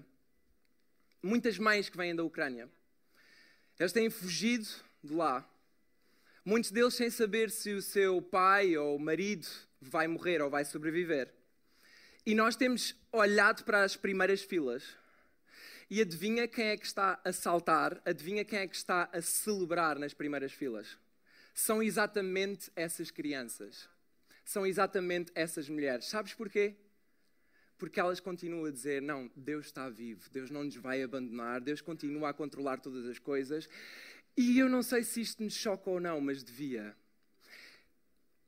muitas 1.20 1.58
mães 1.58 1.88
que 1.88 1.96
vêm 1.96 2.14
da 2.14 2.22
Ucrânia. 2.22 2.70
Eles 3.76 3.90
têm 3.90 4.08
fugido 4.08 4.68
de 5.02 5.14
lá. 5.14 5.51
Muitos 6.44 6.72
deles 6.72 6.94
sem 6.94 7.08
saber 7.08 7.52
se 7.52 7.72
o 7.72 7.80
seu 7.80 8.20
pai 8.20 8.76
ou 8.76 8.98
marido 8.98 9.46
vai 9.80 10.08
morrer 10.08 10.42
ou 10.42 10.50
vai 10.50 10.64
sobreviver. 10.64 11.32
E 12.26 12.34
nós 12.34 12.56
temos 12.56 12.96
olhado 13.12 13.64
para 13.64 13.84
as 13.84 13.94
primeiras 13.94 14.42
filas 14.42 14.96
e 15.88 16.00
adivinha 16.00 16.48
quem 16.48 16.66
é 16.66 16.76
que 16.76 16.84
está 16.84 17.20
a 17.24 17.32
saltar, 17.32 18.02
adivinha 18.04 18.44
quem 18.44 18.58
é 18.58 18.66
que 18.66 18.74
está 18.74 19.08
a 19.12 19.22
celebrar 19.22 20.00
nas 20.00 20.14
primeiras 20.14 20.52
filas? 20.52 20.98
São 21.54 21.80
exatamente 21.80 22.72
essas 22.74 23.08
crianças. 23.08 23.88
São 24.44 24.66
exatamente 24.66 25.30
essas 25.36 25.68
mulheres. 25.68 26.06
Sabes 26.06 26.34
porquê? 26.34 26.74
Porque 27.78 28.00
elas 28.00 28.18
continuam 28.18 28.64
a 28.64 28.70
dizer: 28.70 29.00
Não, 29.00 29.30
Deus 29.36 29.66
está 29.66 29.88
vivo, 29.88 30.28
Deus 30.30 30.50
não 30.50 30.64
nos 30.64 30.74
vai 30.74 31.02
abandonar, 31.02 31.60
Deus 31.60 31.80
continua 31.80 32.30
a 32.30 32.34
controlar 32.34 32.80
todas 32.80 33.06
as 33.06 33.18
coisas. 33.20 33.68
E 34.36 34.58
eu 34.58 34.68
não 34.68 34.82
sei 34.82 35.04
se 35.04 35.20
isto 35.20 35.42
nos 35.42 35.54
choca 35.54 35.90
ou 35.90 36.00
não, 36.00 36.20
mas 36.20 36.42
devia. 36.42 36.96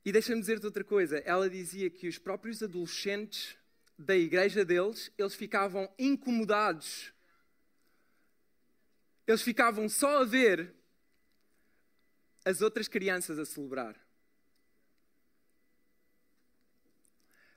E 0.03 0.11
deixa-me 0.11 0.39
dizer-te 0.39 0.65
outra 0.65 0.83
coisa: 0.83 1.17
ela 1.19 1.49
dizia 1.49 1.89
que 1.89 2.07
os 2.07 2.17
próprios 2.17 2.61
adolescentes 2.61 3.57
da 3.97 4.15
igreja 4.15 4.65
deles, 4.65 5.11
eles 5.17 5.35
ficavam 5.35 5.89
incomodados. 5.97 7.13
Eles 9.27 9.41
ficavam 9.41 9.89
só 9.89 10.21
a 10.21 10.25
ver 10.25 10.73
as 12.43 12.61
outras 12.61 12.87
crianças 12.87 13.39
a 13.39 13.45
celebrar. 13.45 13.95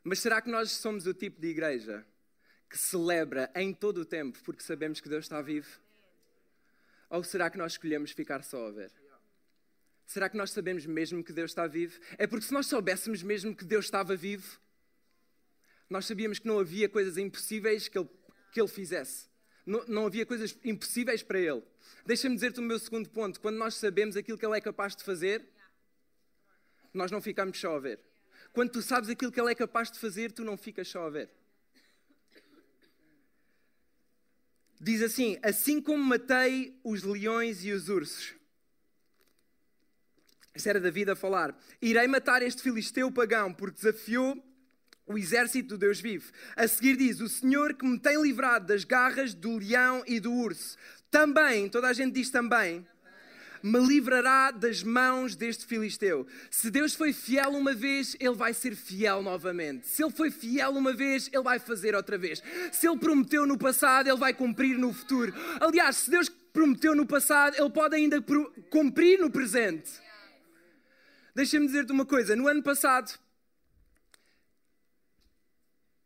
Mas 0.03 0.20
será 0.20 0.40
que 0.40 0.48
nós 0.48 0.70
somos 0.72 1.07
o 1.07 1.12
tipo 1.12 1.38
de 1.38 1.48
igreja 1.48 2.07
que 2.70 2.79
celebra 2.79 3.50
em 3.55 3.74
todo 3.74 3.98
o 3.98 4.05
tempo 4.07 4.38
porque 4.44 4.62
sabemos 4.62 5.00
que 5.00 5.09
Deus 5.09 5.26
está 5.26 5.42
vivo? 5.42 5.68
Ou 7.11 7.25
será 7.25 7.51
que 7.51 7.59
nós 7.59 7.73
escolhemos 7.73 8.12
ficar 8.12 8.42
só 8.42 8.68
a 8.68 8.71
ver? 8.71 8.92
Será 10.07 10.29
que 10.29 10.37
nós 10.37 10.51
sabemos 10.51 10.87
mesmo 10.87 11.23
que 11.23 11.33
Deus 11.33 11.51
está 11.51 11.66
vivo? 11.66 11.99
É 12.16 12.27
porque 12.27 12.47
se 12.47 12.53
nós 12.53 12.66
soubéssemos 12.66 13.23
mesmo 13.23 13.55
que 13.55 13.64
Deus 13.64 13.85
estava 13.85 14.16
vivo, 14.16 14.59
nós 15.88 16.07
sabíamos 16.07 16.38
que 16.38 16.47
não 16.47 16.59
havia 16.59 16.88
coisas 16.88 17.16
impossíveis 17.18 17.88
que 17.88 17.99
ele, 17.99 18.09
que 18.53 18.61
ele 18.61 18.68
fizesse. 18.68 19.29
Não, 19.66 19.85
não 19.87 20.07
havia 20.07 20.25
coisas 20.25 20.57
impossíveis 20.64 21.23
para 21.23 21.38
ele. 21.38 21.62
Deixa-me 22.07 22.35
dizer-te 22.35 22.59
o 22.59 22.62
meu 22.62 22.79
segundo 22.79 23.11
ponto. 23.11 23.38
Quando 23.38 23.57
nós 23.57 23.75
sabemos 23.75 24.16
aquilo 24.16 24.38
que 24.38 24.47
ele 24.47 24.57
é 24.57 24.61
capaz 24.61 24.97
de 24.97 25.05
fazer, 25.05 25.47
nós 26.92 27.11
não 27.11 27.21
ficamos 27.21 27.59
só 27.61 27.77
a 27.77 27.79
ver. 27.79 28.01
Quando 28.53 28.71
tu 28.71 28.83
sabes 28.83 29.11
aquilo 29.11 29.31
que 29.31 29.40
ele 29.40 29.53
é 29.53 29.55
capaz 29.55 29.90
de 29.90 29.99
fazer, 29.99 30.33
tu 30.33 30.42
não 30.42 30.57
ficas 30.57 30.88
só 30.88 31.07
a 31.07 31.11
ver. 31.11 31.31
Diz 34.81 35.03
assim: 35.03 35.38
Assim 35.43 35.81
como 35.81 36.03
matei 36.03 36.79
os 36.85 37.03
leões 37.03 37.64
e 37.64 37.73
os 37.73 37.88
ursos. 37.88 38.35
Isto 40.55 40.69
era 40.69 40.81
Davi 40.81 41.09
a 41.09 41.14
falar. 41.14 41.57
Irei 41.81 42.07
matar 42.09 42.43
este 42.43 42.62
filisteu 42.62 43.12
pagão, 43.12 43.53
porque 43.53 43.77
desafiou 43.77 44.45
o 45.07 45.17
exército 45.17 45.71
do 45.71 45.79
Deus 45.79 46.01
vive. 46.01 46.31
A 46.57 46.67
seguir 46.69 46.97
diz: 46.97 47.21
O 47.21 47.29
Senhor 47.29 47.75
que 47.75 47.87
me 47.87 47.99
tem 47.99 48.21
livrado 48.21 48.67
das 48.67 48.85
garras 48.85 49.35
do 49.35 49.59
leão 49.59 50.03
e 50.07 50.21
do 50.21 50.33
urso, 50.33 50.77
também, 51.11 51.69
toda 51.69 51.88
a 51.88 51.93
gente 51.93 52.14
diz 52.14 52.31
também, 52.31 52.87
me 53.62 53.79
livrará 53.79 54.51
das 54.51 54.83
mãos 54.83 55.35
deste 55.37 55.66
filisteu. 55.66 56.27
Se 56.51 56.71
Deus 56.71 56.94
foi 56.94 57.12
fiel 57.12 57.51
uma 57.51 57.75
vez, 57.75 58.16
Ele 58.21 58.35
vai 58.35 58.55
ser 58.55 58.75
fiel 58.75 59.23
novamente. 59.23 59.87
Se 59.87 60.03
Ele 60.03 60.12
foi 60.12 60.31
fiel 60.31 60.71
uma 60.71 60.92
vez, 60.92 61.29
Ele 61.33 61.42
vai 61.42 61.59
fazer 61.59 61.94
outra 61.94 62.18
vez. 62.18 62.42
Se 62.73 62.88
Ele 62.88 62.99
prometeu 62.99 63.47
no 63.47 63.59
passado, 63.59 64.09
Ele 64.09 64.16
vai 64.16 64.33
cumprir 64.33 64.79
no 64.79 64.92
futuro. 64.92 65.33
Aliás, 65.61 65.97
se 65.97 66.11
Deus 66.11 66.29
prometeu 66.29 66.94
no 66.94 67.07
passado, 67.07 67.57
Ele 67.59 67.71
pode 67.71 67.97
ainda 67.97 68.23
cumprir 68.71 69.18
no 69.18 69.31
presente. 69.31 69.90
Deixa-me 71.35 71.66
dizer-te 71.66 71.92
uma 71.92 72.05
coisa: 72.05 72.35
no 72.35 72.49
ano 72.49 72.62
passado, 72.62 73.16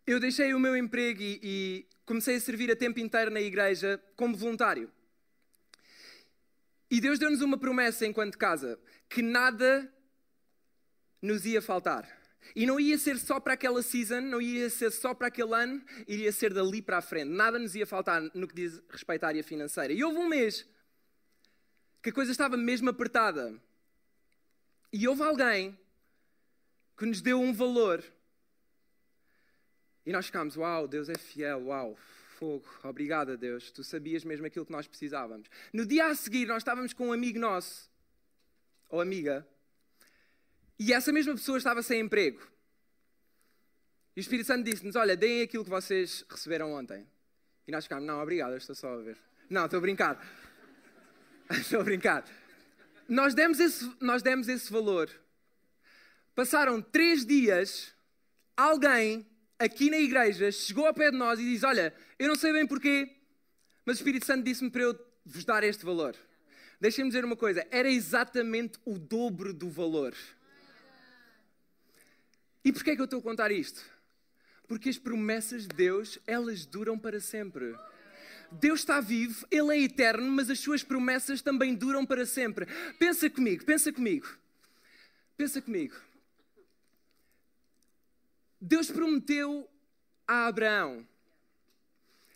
eu 0.07 0.19
deixei 0.21 0.53
o 0.53 0.61
meu 0.61 0.77
emprego 0.77 1.23
e, 1.23 1.41
e 1.43 1.87
comecei 2.05 2.37
a 2.37 2.41
servir 2.41 2.71
a 2.71 2.77
tempo 2.77 3.01
inteiro 3.01 3.31
na 3.31 3.41
igreja 3.41 3.99
como 4.17 4.37
voluntário. 4.37 4.91
E 6.92 7.00
Deus 7.00 7.18
deu-nos 7.18 7.40
uma 7.40 7.57
promessa 7.57 8.07
enquanto 8.07 8.37
casa, 8.37 8.78
que 9.09 9.22
nada 9.22 9.90
nos 11.22 11.46
ia 11.46 11.62
faltar. 11.62 12.07
E 12.55 12.66
não 12.66 12.78
ia 12.78 12.98
ser 12.98 13.18
só 13.18 13.40
para 13.40 13.55
aquela 13.55 13.83
season, 13.83 14.20
não 14.20 14.42
ia 14.42 14.68
ser 14.68 14.90
só 14.90 15.14
para 15.14 15.28
aquele 15.28 15.55
ano, 15.55 15.83
iria 16.07 16.31
ser 16.31 16.52
dali 16.52 16.83
para 16.83 16.98
a 16.98 17.00
frente. 17.00 17.31
Nada 17.31 17.59
nos 17.59 17.74
ia 17.74 17.87
faltar 17.87 18.20
no 18.35 18.46
que 18.46 18.55
diz 18.55 18.78
respeito 18.90 19.24
à 19.24 19.28
área 19.28 19.42
financeira. 19.42 19.90
E 19.90 20.05
houve 20.05 20.18
um 20.18 20.28
mês 20.28 20.68
que 22.02 22.11
a 22.11 22.12
coisa 22.12 22.31
estava 22.31 22.59
mesmo 22.59 22.90
apertada. 22.90 23.59
E 24.92 25.09
houve 25.09 25.22
alguém 25.22 25.74
que 26.98 27.07
nos 27.07 27.22
deu 27.22 27.40
um 27.40 27.55
valor 27.55 28.05
e 30.05 30.12
nós 30.12 30.26
ficámos, 30.26 30.57
uau, 30.57 30.87
Deus 30.87 31.09
é 31.09 31.16
fiel, 31.16 31.68
uau, 31.68 31.96
fogo, 32.42 32.68
obrigado 32.83 33.31
a 33.31 33.37
Deus, 33.37 33.70
tu 33.70 33.85
sabias 33.85 34.24
mesmo 34.24 34.44
aquilo 34.44 34.66
que 34.66 34.72
nós 34.72 34.88
precisávamos. 34.88 35.48
No 35.72 35.87
dia 35.87 36.07
a 36.07 36.14
seguir, 36.16 36.44
nós 36.44 36.57
estávamos 36.57 36.92
com 36.92 37.07
um 37.07 37.12
amigo 37.12 37.38
nosso, 37.38 37.88
ou 38.90 39.00
amiga, 39.00 39.46
e 40.76 40.92
essa 40.92 41.12
mesma 41.12 41.35
pessoa 41.35 41.57
estava 41.57 41.85
sem 41.85 42.00
emprego. 42.00 42.44
E 44.16 44.18
o 44.18 44.22
Espírito 44.22 44.48
Santo 44.48 44.64
disse-nos: 44.64 44.96
Olha, 44.96 45.16
deem 45.16 45.42
aquilo 45.42 45.62
que 45.62 45.70
vocês 45.70 46.24
receberam 46.28 46.72
ontem. 46.72 47.07
E 47.64 47.70
nós 47.70 47.85
ficámos: 47.85 48.05
Não, 48.05 48.20
obrigado, 48.20 48.57
estou 48.57 48.74
só 48.74 48.92
a 48.92 49.00
ver. 49.00 49.16
Não, 49.48 49.66
estou 49.66 49.78
a 49.78 49.81
brincar. 49.81 50.20
estou 51.48 51.81
a 51.81 51.85
brincar. 51.85 52.24
Nós 53.09 53.35
demos, 53.35 53.61
esse, 53.61 53.88
nós 54.00 54.20
demos 54.20 54.48
esse 54.48 54.72
valor. 54.72 55.09
Passaram 56.35 56.83
três 56.83 57.24
dias, 57.24 57.94
alguém 58.57 59.24
aqui 59.62 59.88
na 59.88 59.98
igreja 59.98 60.51
chegou 60.51 60.87
ao 60.87 60.94
pé 60.94 61.11
de 61.11 61.16
nós 61.16 61.38
e 61.38 61.44
diz: 61.44 61.62
Olha, 61.62 61.94
eu 62.18 62.29
não 62.29 62.35
sei 62.35 62.53
bem 62.53 62.66
porquê, 62.66 63.09
mas 63.85 63.96
o 63.96 64.01
Espírito 64.01 64.27
Santo 64.27 64.44
disse-me 64.44 64.70
para 64.70 64.83
eu 64.83 64.98
vos 65.25 65.44
dar 65.44 65.62
este 65.62 65.85
valor. 65.85 66.16
Deixem-me 66.81 67.11
dizer 67.11 67.25
uma 67.25 67.37
coisa: 67.37 67.66
era 67.70 67.90
exatamente 67.90 68.79
o 68.85 68.98
dobro 68.98 69.53
do 69.53 69.70
valor. 69.70 70.14
E 72.64 72.72
porquê 72.72 72.90
é 72.90 72.94
que 72.94 73.01
eu 73.01 73.07
estou 73.07 73.20
a 73.20 73.22
contar 73.22 73.51
isto? 73.51 73.83
Porque 74.66 74.88
as 74.88 74.98
promessas 74.98 75.62
de 75.62 75.75
Deus, 75.75 76.18
elas 76.27 76.64
duram 76.64 76.98
para 76.98 77.20
sempre. 77.20 77.75
Deus 78.51 78.81
está 78.81 79.01
vivo, 79.01 79.46
Ele 79.51 79.75
é 79.75 79.83
eterno, 79.83 80.31
mas 80.31 80.51
as 80.51 80.61
suas 80.61 80.83
promessas 80.83 81.40
também 81.40 81.75
duram 81.75 82.05
para 82.05 82.27
sempre. 82.27 82.66
Pensa 82.98 83.31
comigo, 83.31 83.64
pensa 83.64 83.92
comigo. 83.92 84.29
Pensa 85.37 85.61
comigo. 85.61 85.94
Deus 88.64 88.92
prometeu 88.92 89.68
a 90.25 90.46
Abraão 90.46 91.05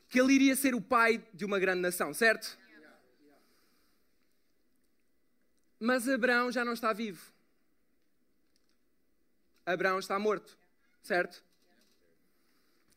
que 0.08 0.20
ele 0.20 0.32
iria 0.32 0.56
ser 0.56 0.74
o 0.74 0.80
pai 0.80 1.24
de 1.32 1.44
uma 1.44 1.60
grande 1.60 1.80
nação, 1.80 2.12
certo? 2.12 2.58
Mas 5.78 6.08
Abraão 6.08 6.50
já 6.50 6.64
não 6.64 6.72
está 6.72 6.92
vivo. 6.92 7.32
Abraão 9.64 10.00
está 10.00 10.18
morto, 10.18 10.58
certo? 11.00 11.44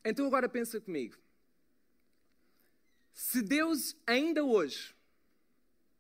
Então 0.04 0.26
agora 0.26 0.50
pensa 0.50 0.82
comigo. 0.82 1.16
Se 3.14 3.44
Deus 3.44 3.96
ainda 4.08 4.44
hoje, 4.44 4.96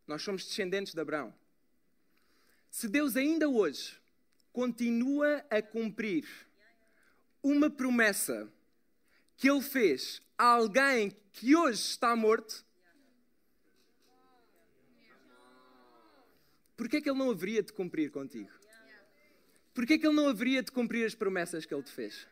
nós 0.07 0.23
somos 0.23 0.45
descendentes 0.45 0.95
de 0.95 0.99
Abraão, 0.99 1.31
se 2.71 2.87
Deus 2.87 3.15
ainda 3.15 3.47
hoje 3.47 3.99
continua 4.51 5.45
a 5.47 5.61
cumprir 5.61 6.48
uma 7.41 7.69
promessa 7.69 8.52
que 9.38 9.49
Ele 9.49 9.62
fez 9.62 10.21
a 10.38 10.45
alguém 10.45 11.15
que 11.32 11.56
hoje 11.56 11.80
está 11.80 12.15
morto, 12.15 12.65
porquê 16.75 16.97
é 16.97 17.02
que 17.02 17.10
Ele 17.10 17.19
não 17.19 17.32
haveria 17.32 17.63
de 17.63 17.71
cumprir 17.73 18.12
contigo? 18.12 18.49
Porquê 19.73 19.93
é 19.93 19.97
que 19.97 20.06
Ele 20.06 20.15
não 20.15 20.28
haveria 20.28 20.62
de 20.62 20.71
cumprir 20.71 21.06
as 21.06 21.15
promessas 21.15 21.65
que 21.65 21.73
Ele 21.73 21.84
te 21.84 21.91
fez? 21.91 22.28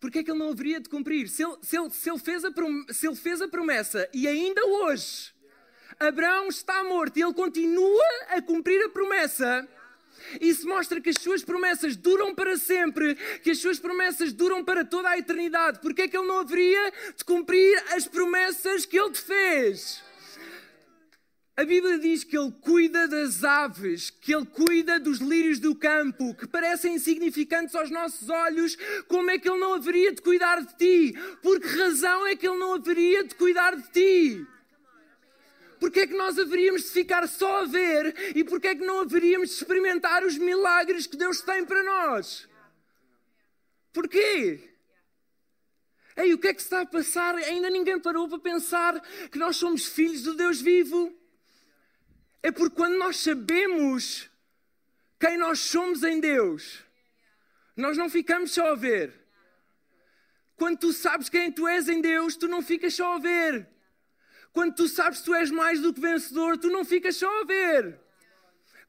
Porquê 0.00 0.20
é 0.20 0.24
que 0.24 0.30
Ele 0.30 0.38
não 0.38 0.50
haveria 0.50 0.80
de 0.80 0.88
cumprir? 0.88 1.28
Se 1.28 1.42
ele, 1.42 1.56
se 1.62 1.76
ele, 1.78 1.90
se 1.90 2.10
ele, 2.10 2.18
fez, 2.18 2.44
a 2.44 2.50
se 2.92 3.06
ele 3.06 3.16
fez 3.16 3.42
a 3.42 3.48
promessa 3.48 4.08
e 4.12 4.26
ainda 4.26 4.64
hoje 4.64 5.32
Abraão 6.00 6.48
está 6.48 6.82
morto 6.82 7.18
e 7.18 7.22
ele 7.22 7.34
continua 7.34 8.04
a 8.28 8.40
cumprir 8.40 8.82
a 8.86 8.88
promessa, 8.88 9.68
isso 10.40 10.66
mostra 10.68 11.00
que 11.00 11.10
as 11.10 11.16
suas 11.16 11.42
promessas 11.42 11.96
duram 11.96 12.34
para 12.34 12.56
sempre, 12.56 13.14
que 13.42 13.50
as 13.50 13.58
suas 13.58 13.78
promessas 13.78 14.32
duram 14.32 14.64
para 14.64 14.84
toda 14.84 15.08
a 15.08 15.18
eternidade. 15.18 15.80
Porque 15.80 16.02
é 16.02 16.08
que 16.08 16.16
ele 16.16 16.26
não 16.26 16.40
haveria 16.40 16.92
de 17.16 17.24
cumprir 17.24 17.82
as 17.92 18.06
promessas 18.06 18.86
que 18.86 18.98
ele 18.98 19.10
te 19.10 19.22
fez? 19.22 20.02
A 21.60 21.64
Bíblia 21.64 21.98
diz 21.98 22.24
que 22.24 22.38
Ele 22.38 22.50
cuida 22.62 23.06
das 23.06 23.44
aves, 23.44 24.08
que 24.08 24.34
Ele 24.34 24.46
cuida 24.46 24.98
dos 24.98 25.18
lírios 25.18 25.58
do 25.58 25.74
campo, 25.74 26.34
que 26.34 26.46
parecem 26.46 26.94
insignificantes 26.94 27.74
aos 27.74 27.90
nossos 27.90 28.30
olhos. 28.30 28.78
Como 29.06 29.30
é 29.30 29.38
que 29.38 29.46
Ele 29.46 29.58
não 29.58 29.74
haveria 29.74 30.10
de 30.10 30.22
cuidar 30.22 30.62
de 30.62 30.74
ti? 30.78 31.14
Por 31.42 31.60
que 31.60 31.66
razão 31.66 32.26
é 32.26 32.34
que 32.34 32.48
Ele 32.48 32.56
não 32.56 32.72
haveria 32.72 33.24
de 33.24 33.34
cuidar 33.34 33.76
de 33.76 33.90
ti? 33.90 34.46
Porque 35.80 36.00
é 36.00 36.06
que 36.06 36.14
nós 36.14 36.38
haveríamos 36.38 36.82
de 36.82 36.90
ficar 36.90 37.26
só 37.26 37.62
a 37.62 37.64
ver 37.64 38.36
e 38.36 38.44
porque 38.44 38.68
é 38.68 38.74
que 38.74 38.84
não 38.84 39.00
haveríamos 39.00 39.48
de 39.48 39.54
experimentar 39.54 40.22
os 40.22 40.36
milagres 40.36 41.06
que 41.06 41.16
Deus 41.16 41.40
tem 41.40 41.64
para 41.64 41.82
nós? 41.82 42.46
Porquê? 43.90 44.70
Ei, 46.16 46.34
o 46.34 46.38
que 46.38 46.48
é 46.48 46.54
que 46.54 46.60
está 46.60 46.82
a 46.82 46.86
passar? 46.86 47.34
Ainda 47.36 47.70
ninguém 47.70 47.98
parou 47.98 48.28
para 48.28 48.38
pensar 48.38 49.00
que 49.30 49.38
nós 49.38 49.56
somos 49.56 49.86
filhos 49.86 50.22
do 50.22 50.34
Deus 50.34 50.60
vivo. 50.60 51.18
É 52.42 52.52
porque 52.52 52.76
quando 52.76 52.98
nós 52.98 53.16
sabemos 53.16 54.28
quem 55.18 55.38
nós 55.38 55.60
somos 55.60 56.02
em 56.02 56.20
Deus, 56.20 56.84
nós 57.74 57.96
não 57.96 58.10
ficamos 58.10 58.52
só 58.52 58.72
a 58.72 58.74
ver. 58.74 59.18
Quando 60.56 60.78
tu 60.78 60.92
sabes 60.92 61.30
quem 61.30 61.50
tu 61.50 61.66
és 61.66 61.88
em 61.88 62.02
Deus, 62.02 62.36
tu 62.36 62.46
não 62.46 62.60
ficas 62.60 62.92
só 62.92 63.14
a 63.14 63.18
ver. 63.18 63.66
Quando 64.52 64.74
tu 64.74 64.88
sabes 64.88 65.20
que 65.20 65.24
tu 65.26 65.34
és 65.34 65.50
mais 65.50 65.80
do 65.80 65.92
que 65.92 66.00
vencedor, 66.00 66.58
tu 66.58 66.68
não 66.68 66.84
ficas 66.84 67.16
só 67.16 67.42
a 67.42 67.44
ver. 67.44 68.00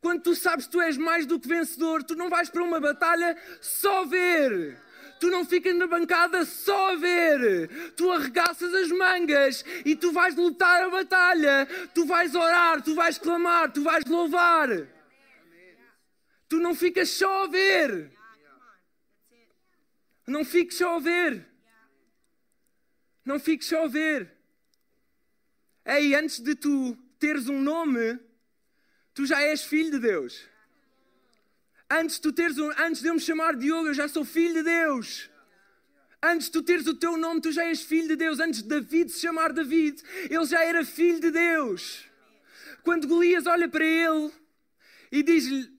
Quando 0.01 0.23
tu 0.23 0.35
sabes 0.35 0.65
que 0.65 0.71
tu 0.71 0.81
és 0.81 0.97
mais 0.97 1.27
do 1.27 1.39
que 1.39 1.47
vencedor, 1.47 2.03
tu 2.03 2.15
não 2.15 2.29
vais 2.29 2.49
para 2.49 2.63
uma 2.63 2.79
batalha 2.79 3.37
só 3.61 4.01
a 4.01 4.05
ver. 4.05 4.81
Tu 5.19 5.29
não 5.29 5.45
ficas 5.45 5.75
na 5.75 5.85
bancada 5.85 6.43
só 6.45 6.93
a 6.93 6.95
ver. 6.95 7.93
Tu 7.95 8.11
arregaças 8.11 8.73
as 8.73 8.91
mangas 8.91 9.63
e 9.85 9.95
tu 9.95 10.11
vais 10.11 10.35
lutar 10.35 10.81
a 10.81 10.89
batalha. 10.89 11.67
Tu 11.93 12.03
vais 12.05 12.33
orar, 12.33 12.81
tu 12.81 12.95
vais 12.95 13.19
clamar, 13.19 13.71
tu 13.71 13.83
vais 13.83 14.03
louvar. 14.05 14.67
Tu 16.49 16.57
não 16.57 16.73
ficas 16.73 17.09
só 17.09 17.43
a 17.43 17.47
ver. 17.47 18.11
Não 20.25 20.43
fiques 20.43 20.77
só 20.77 20.95
a 20.95 20.99
ver. 20.99 21.45
Não 23.23 23.39
fiques 23.39 23.67
só 23.67 23.83
a 23.83 23.87
ver. 23.87 24.40
Ei, 25.85 26.15
antes 26.15 26.39
de 26.39 26.55
tu 26.55 26.97
teres 27.19 27.47
um 27.47 27.61
nome, 27.61 28.19
tu 29.13 29.25
já 29.25 29.41
és 29.41 29.63
filho 29.63 29.91
de 29.91 29.99
Deus. 29.99 30.47
Antes 31.89 32.15
de, 32.15 32.21
tu 32.21 32.31
teres 32.31 32.57
um, 32.57 32.71
antes 32.77 33.01
de 33.01 33.07
eu 33.07 33.13
me 33.13 33.19
chamar 33.19 33.55
Diogo, 33.55 33.87
eu 33.87 33.93
já 33.93 34.07
sou 34.07 34.23
filho 34.23 34.53
de 34.55 34.63
Deus. 34.63 35.29
Antes 36.23 36.47
de 36.47 36.53
tu 36.53 36.61
teres 36.61 36.85
o 36.87 36.93
teu 36.93 37.17
nome, 37.17 37.41
tu 37.41 37.51
já 37.51 37.65
és 37.65 37.81
filho 37.81 38.07
de 38.07 38.15
Deus. 38.15 38.39
Antes 38.39 38.61
de 38.61 38.69
David 38.69 39.09
se 39.11 39.19
chamar 39.19 39.51
David, 39.51 40.01
ele 40.29 40.45
já 40.45 40.63
era 40.63 40.85
filho 40.85 41.19
de 41.19 41.31
Deus. 41.31 42.05
Quando 42.83 43.07
Golias 43.07 43.45
olha 43.47 43.67
para 43.67 43.83
ele 43.83 44.31
e 45.11 45.23
diz-lhe: 45.23 45.69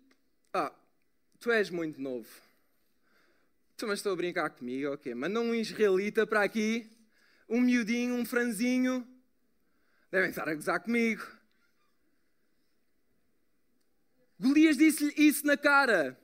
Ah, 0.52 0.72
tu 1.40 1.50
és 1.50 1.70
muito 1.70 2.00
novo. 2.00 2.28
Tu 3.76 3.86
mas 3.86 4.00
estou 4.00 4.12
a 4.12 4.16
brincar 4.16 4.50
comigo, 4.50 4.92
ok? 4.92 5.14
Manda 5.14 5.40
um 5.40 5.54
israelita 5.54 6.26
para 6.26 6.42
aqui, 6.42 6.90
um 7.48 7.60
miudinho, 7.60 8.14
um 8.14 8.24
franzinho. 8.24 9.06
Devem 10.12 10.28
estar 10.28 10.46
a 10.46 10.54
gozar 10.54 10.78
comigo. 10.78 11.26
Golias 14.38 14.76
disse-lhe 14.76 15.14
isso 15.16 15.46
na 15.46 15.56
cara. 15.56 16.20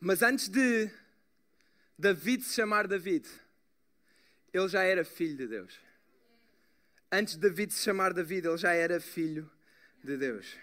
Mas 0.00 0.22
antes 0.22 0.48
de 0.48 0.90
David 1.98 2.42
se 2.42 2.54
chamar 2.54 2.88
David, 2.88 3.28
ele 4.50 4.68
já 4.68 4.82
era 4.82 5.04
filho 5.04 5.36
de 5.36 5.46
Deus. 5.46 5.78
Antes 7.10 7.34
de 7.34 7.40
David 7.40 7.70
se 7.70 7.82
chamar 7.82 8.14
David, 8.14 8.46
ele 8.46 8.56
já 8.56 8.72
era 8.72 8.98
filho 8.98 9.50
de 10.02 10.16
Deus. 10.16 10.56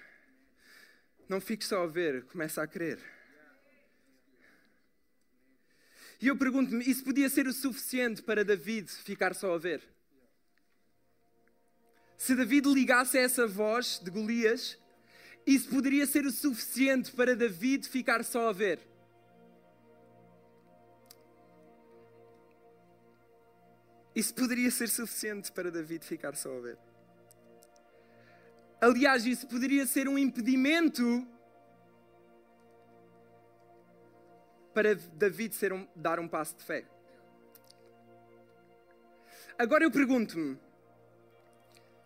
Não 1.30 1.40
fique 1.40 1.64
só 1.64 1.84
a 1.84 1.88
ver, 1.88 2.26
começa 2.26 2.64
a 2.64 2.68
crer. 2.68 3.19
E 6.22 6.28
eu 6.28 6.36
pergunto-me: 6.36 6.84
isso 6.90 7.04
podia 7.04 7.30
ser 7.30 7.48
o 7.48 7.54
suficiente 7.54 8.22
para 8.22 8.44
David 8.44 8.90
ficar 8.92 9.34
só 9.34 9.54
a 9.54 9.58
ver? 9.58 9.82
Se 12.18 12.36
David 12.36 12.68
ligasse 12.68 13.18
a 13.18 13.22
essa 13.22 13.48
voz 13.48 14.00
de 14.04 14.12
Golias, 14.12 14.78
isso 15.48 15.70
poderia 15.70 16.06
ser 16.06 16.26
o 16.26 16.32
suficiente 16.32 17.12
para 17.14 17.36
David 17.36 17.88
ficar 17.88 18.24
só 18.26 18.50
a 18.50 18.52
ver? 18.52 18.80
Isso 24.14 24.34
poderia 24.34 24.70
ser 24.70 24.90
suficiente 24.90 25.50
para 25.52 25.72
David 25.72 26.04
ficar 26.04 26.36
só 26.36 26.58
a 26.58 26.60
ver. 26.60 26.78
Aliás, 28.82 29.26
isso 29.26 29.48
poderia 29.48 29.86
ser 29.86 30.10
um 30.10 30.18
impedimento 30.18 31.26
para 34.74 34.96
David 34.96 35.56
um, 35.74 35.88
dar 35.96 36.20
um 36.20 36.28
passo 36.28 36.56
de 36.58 36.64
fé. 36.64 36.86
Agora 39.58 39.84
eu 39.84 39.92
pergunto-me: 39.92 40.58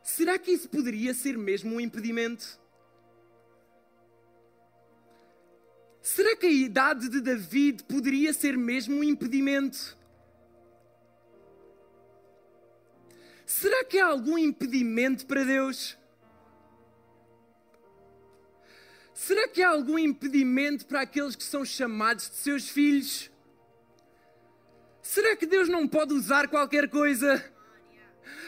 será 0.02 0.39
que 0.39 0.52
isso 0.52 0.69
poderia 0.69 1.13
ser 1.13 1.38
mesmo 1.38 1.76
um 1.76 1.80
impedimento? 1.80 2.60
Será 6.02 6.36
que 6.36 6.45
a 6.45 6.52
idade 6.52 7.08
de 7.08 7.21
David 7.21 7.84
poderia 7.86 8.34
ser 8.34 8.58
mesmo 8.58 8.97
um 8.97 9.04
impedimento? 9.04 9.97
Será 13.45 13.86
que 13.86 13.99
há 13.99 14.08
algum 14.08 14.38
impedimento 14.38 15.26
para 15.26 15.45
Deus? 15.45 15.97
Será 19.26 19.48
que 19.48 19.62
há 19.62 19.70
algum 19.70 19.98
impedimento 19.98 20.86
para 20.86 21.00
aqueles 21.00 21.34
que 21.34 21.46
são 21.46 21.64
chamados 21.64 22.30
de 22.30 22.36
seus 22.36 22.68
filhos? 22.68 23.32
Será 25.02 25.34
que 25.38 25.46
Deus 25.46 25.70
não 25.70 25.88
pode 25.88 26.14
usar 26.14 26.50
qualquer 26.50 26.90
coisa? 26.90 27.42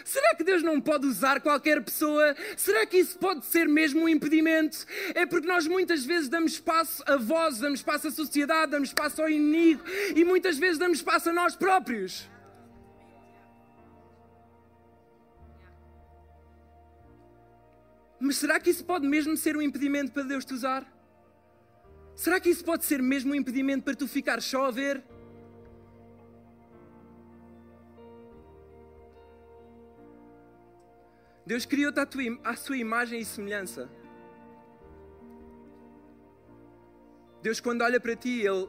Será 0.03 0.35
que 0.35 0.43
Deus 0.43 0.61
não 0.61 0.81
pode 0.81 1.07
usar 1.07 1.39
qualquer 1.39 1.81
pessoa? 1.81 2.35
Será 2.57 2.85
que 2.85 2.97
isso 2.97 3.17
pode 3.17 3.45
ser 3.45 3.69
mesmo 3.69 4.01
um 4.01 4.09
impedimento? 4.09 4.85
É 5.13 5.25
porque 5.25 5.47
nós 5.47 5.65
muitas 5.65 6.03
vezes 6.03 6.27
damos 6.27 6.51
espaço 6.51 7.01
a 7.07 7.15
vós, 7.15 7.57
damos 7.59 7.79
espaço 7.79 8.09
à 8.09 8.11
sociedade, 8.11 8.71
damos 8.71 8.89
espaço 8.89 9.21
ao 9.21 9.29
inimigo 9.29 9.81
e 10.13 10.25
muitas 10.25 10.57
vezes 10.57 10.77
damos 10.77 10.97
espaço 10.97 11.29
a 11.29 11.33
nós 11.33 11.55
próprios. 11.55 12.27
Mas 18.25 18.37
será 18.37 18.59
que 18.59 18.71
isso 18.71 18.83
pode 18.83 19.07
mesmo 19.07 19.37
ser 19.37 19.55
um 19.55 19.61
impedimento 19.61 20.11
para 20.11 20.23
Deus 20.23 20.43
te 20.43 20.51
usar? 20.51 20.83
Será 22.15 22.39
que 22.39 22.49
isso 22.49 22.65
pode 22.65 22.83
ser 22.83 22.99
mesmo 22.99 23.33
um 23.33 23.35
impedimento 23.35 23.83
para 23.83 23.93
tu 23.93 24.07
ficar 24.07 24.41
só 24.41 24.65
a 24.65 24.71
ver? 24.71 25.03
Deus 31.45 31.67
criou-te 31.67 31.99
à, 31.99 32.07
à 32.43 32.55
sua 32.55 32.77
imagem 32.77 33.19
e 33.19 33.25
semelhança. 33.25 33.87
Deus, 37.43 37.59
quando 37.59 37.83
olha 37.83 37.99
para 37.99 38.15
ti, 38.15 38.41
Ele, 38.41 38.67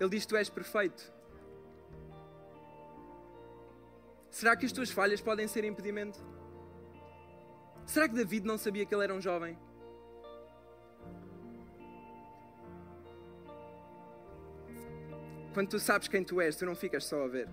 Ele 0.00 0.08
diz 0.08 0.24
tu 0.24 0.34
és 0.34 0.48
perfeito. 0.48 1.12
Será 4.30 4.56
que 4.56 4.64
as 4.64 4.72
tuas 4.72 4.90
falhas 4.90 5.20
podem 5.20 5.46
ser 5.46 5.62
impedimento? 5.62 6.18
Será 7.86 8.08
que 8.08 8.14
David 8.14 8.46
não 8.46 8.58
sabia 8.58 8.84
que 8.86 8.94
ele 8.94 9.04
era 9.04 9.14
um 9.14 9.20
jovem? 9.20 9.58
Quando 15.52 15.68
tu 15.68 15.78
sabes 15.78 16.08
quem 16.08 16.24
tu 16.24 16.40
és, 16.40 16.56
tu 16.56 16.66
não 16.66 16.74
ficas 16.74 17.04
só 17.04 17.22
a 17.22 17.28
ver. 17.28 17.48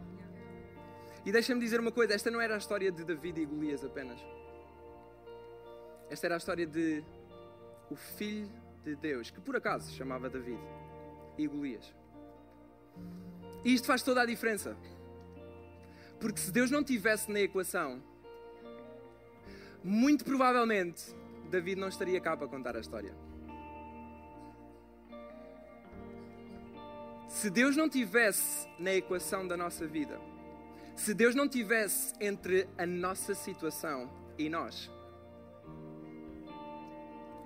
E 1.24 1.32
deixa-me 1.32 1.62
dizer 1.62 1.80
uma 1.80 1.92
coisa: 1.92 2.14
esta 2.14 2.32
não 2.32 2.42
era 2.42 2.56
a 2.56 2.58
história 2.58 2.92
de 2.92 3.04
David 3.04 3.42
e 3.42 3.46
Golias 3.46 3.84
apenas. 3.86 4.20
Esta 6.10 6.28
era 6.28 6.36
a 6.36 6.38
história 6.38 6.66
de 6.66 7.04
o 7.90 7.96
filho 7.96 8.50
de 8.84 8.96
Deus, 8.96 9.30
que 9.30 9.40
por 9.40 9.56
acaso 9.56 9.86
se 9.86 9.94
chamava 9.94 10.30
David, 10.30 10.60
e 11.38 11.48
Golias. 11.48 11.94
E 13.64 13.74
isto 13.74 13.86
faz 13.86 14.02
toda 14.02 14.22
a 14.22 14.26
diferença. 14.26 14.76
Porque 16.20 16.40
se 16.40 16.52
Deus 16.52 16.72
não 16.72 16.84
tivesse 16.84 17.32
na 17.32 17.40
equação, 17.40 18.02
muito 19.84 20.24
provavelmente 20.24 21.16
David 21.50 21.80
não 21.80 21.90
estaria 21.90 22.20
cá 22.22 22.38
para 22.38 22.48
contar 22.48 22.76
a 22.76 22.80
história. 22.80 23.14
Se 27.28 27.50
Deus 27.50 27.76
não 27.76 27.90
tivesse 27.90 28.68
na 28.78 28.94
equação 28.94 29.48
da 29.48 29.58
nossa 29.58 29.88
vida, 29.88 30.20
se 30.96 31.14
Deus 31.14 31.34
não 31.34 31.48
tivesse 31.48 32.14
entre 32.20 32.68
a 32.78 32.86
nossa 32.86 33.34
situação 33.34 34.10
e 34.38 34.50
nós, 34.50 34.92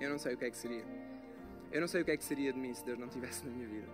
eu 0.00 0.10
não 0.10 0.18
sei 0.18 0.34
o 0.34 0.36
que 0.36 0.44
é 0.44 0.50
que 0.50 0.56
seria. 0.56 0.84
Eu 1.72 1.80
não 1.80 1.88
sei 1.88 2.02
o 2.02 2.04
que 2.04 2.10
é 2.10 2.16
que 2.16 2.24
seria 2.24 2.52
de 2.52 2.58
mim 2.58 2.72
se 2.74 2.84
Deus 2.84 2.98
não 2.98 3.08
tivesse 3.08 3.44
na 3.44 3.50
minha 3.50 3.66
vida. 3.66 3.88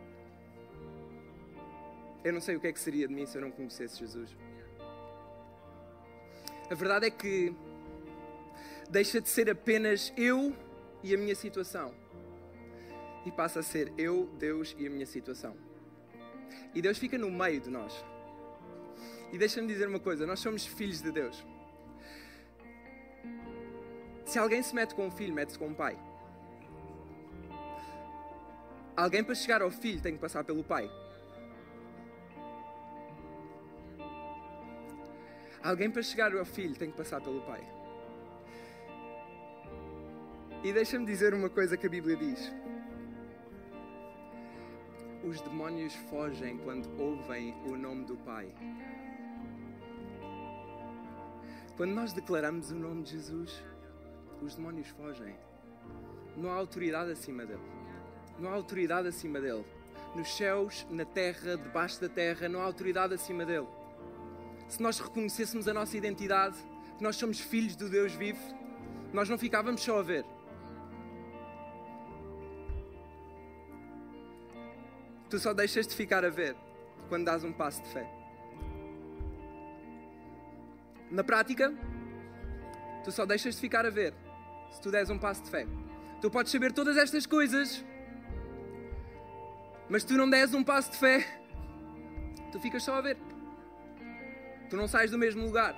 Eu 2.25 2.33
não 2.33 2.41
sei 2.41 2.57
o 2.57 2.61
que 2.61 2.67
é 2.67 2.73
que 2.73 2.81
seria 2.81 3.09
de 3.09 3.15
mim 3.15 3.27
se 3.27 3.37
eu 3.37 3.43
não 3.43 3.51
conhecesse 3.51 3.99
Jesus. 3.99 4.37
A 6.71 6.75
verdade 6.75 7.07
é 7.07 7.11
que 7.11 7.55
deixa 8.93 9.23
de 9.23 9.29
ser 9.31 9.49
apenas 9.49 10.13
eu 10.19 10.55
e 11.03 11.15
a 11.15 11.19
minha 11.19 11.35
situação 11.35 11.95
e 13.25 13.31
passa 13.33 13.61
a 13.61 13.63
ser 13.63 13.91
eu, 13.97 14.27
Deus 14.39 14.77
e 14.79 14.87
a 14.87 14.91
minha 14.91 15.07
situação. 15.07 15.57
E 16.75 16.83
Deus 16.83 16.99
fica 16.99 17.17
no 17.17 17.31
meio 17.31 17.59
de 17.59 17.71
nós. 17.71 18.05
E 19.33 19.39
deixa-me 19.39 19.67
dizer 19.67 19.89
uma 19.89 19.99
coisa: 19.99 20.27
nós 20.27 20.41
somos 20.41 20.67
filhos 20.67 21.01
de 21.01 21.11
Deus. 21.11 21.43
Se 24.27 24.39
alguém 24.39 24.63
se 24.63 24.75
mete 24.75 24.95
com 24.95 25.07
um 25.07 25.11
filho, 25.11 25.33
mete-se 25.33 25.59
com 25.59 25.69
um 25.69 25.75
pai. 25.75 25.99
Alguém 28.95 29.25
para 29.25 29.35
chegar 29.35 29.63
ao 29.63 29.71
filho 29.71 30.03
tem 30.03 30.13
que 30.15 30.21
passar 30.21 30.45
pelo 30.45 30.63
pai. 30.63 30.91
Alguém 35.63 35.91
para 35.91 36.03
chegar 36.03 36.37
ao 36.37 36.45
filho 36.45 36.75
tem 36.77 36.91
que 36.91 36.97
passar 36.97 37.23
pelo 37.23 37.41
pai. 37.43 37.82
E 40.65 40.73
deixa-me 40.73 41.05
dizer 41.05 41.35
uma 41.35 41.51
coisa 41.51 41.77
que 41.77 41.89
a 41.89 41.91
Bíblia 41.91 42.17
diz. 42.17 42.53
Os 45.25 45.41
demónios 45.41 45.93
fogem 46.09 46.57
quando 46.59 46.89
ouvem 47.01 47.53
o 47.67 47.77
nome 47.77 48.05
do 48.05 48.17
Pai. 48.19 48.49
Quando 51.77 51.91
nós 51.91 52.13
declaramos 52.13 52.71
o 52.71 52.77
nome 52.77 53.03
de 53.03 53.11
Jesus, 53.11 53.61
os 54.41 54.55
demónios 54.55 54.87
fogem. 54.91 55.35
Não 56.37 56.49
há 56.49 56.55
autoridade 56.55 57.11
acima 57.11 57.45
dele. 57.45 57.61
Não 58.39 58.49
há 58.49 58.55
autoridade 58.55 59.09
acima 59.09 59.41
dele. 59.41 59.65
Nos 60.15 60.37
céus, 60.37 60.87
na 60.89 61.05
terra, 61.05 61.57
debaixo 61.57 62.01
da 62.01 62.09
terra, 62.09 62.49
não 62.49 62.61
há 62.61 62.65
autoridade 62.65 63.15
acima 63.15 63.45
dele. 63.45 63.67
Se 64.69 64.81
nós 64.81 65.01
reconhecêssemos 65.01 65.67
a 65.67 65.75
nossa 65.75 65.97
identidade, 65.97 66.57
que 66.97 67.03
nós 67.03 67.17
somos 67.17 67.41
filhos 67.41 67.75
do 67.75 67.89
Deus 67.89 68.13
vivo, 68.13 68.41
nós 69.13 69.29
não 69.29 69.37
ficávamos 69.37 69.81
só 69.83 69.99
a 69.99 70.03
ver. 70.05 70.25
Tu 75.33 75.39
só 75.39 75.55
deixas 75.55 75.87
de 75.87 75.95
ficar 75.95 76.27
a 76.27 76.29
ver 76.29 76.55
quando 77.09 77.25
dás 77.25 77.43
um 77.43 77.55
passo 77.55 77.83
de 77.83 77.89
fé. 77.89 78.07
Na 81.11 81.25
prática, 81.25 81.73
tu 83.03 83.11
só 83.11 83.25
deixas 83.25 83.55
de 83.55 83.61
ficar 83.63 83.87
a 83.87 83.89
ver 83.89 84.13
se 84.71 84.79
tu 84.79 84.91
des 84.91 85.09
um 85.09 85.19
passo 85.19 85.43
de 85.43 85.49
fé. 85.49 85.67
Tu 86.21 86.31
podes 86.31 86.53
saber 86.53 86.71
todas 86.71 86.99
estas 86.99 87.25
coisas, 87.25 87.83
mas 89.89 90.05
tu 90.05 90.19
não 90.19 90.29
des 90.29 90.53
um 90.53 90.63
passo 90.63 90.91
de 90.91 90.99
fé, 90.99 91.27
tu 92.53 92.61
ficas 92.61 92.83
só 92.83 92.97
a 92.97 93.01
ver. 93.01 93.17
Tu 94.69 94.77
não 94.77 94.87
sais 94.87 95.11
do 95.11 95.17
mesmo 95.17 95.47
lugar. 95.47 95.75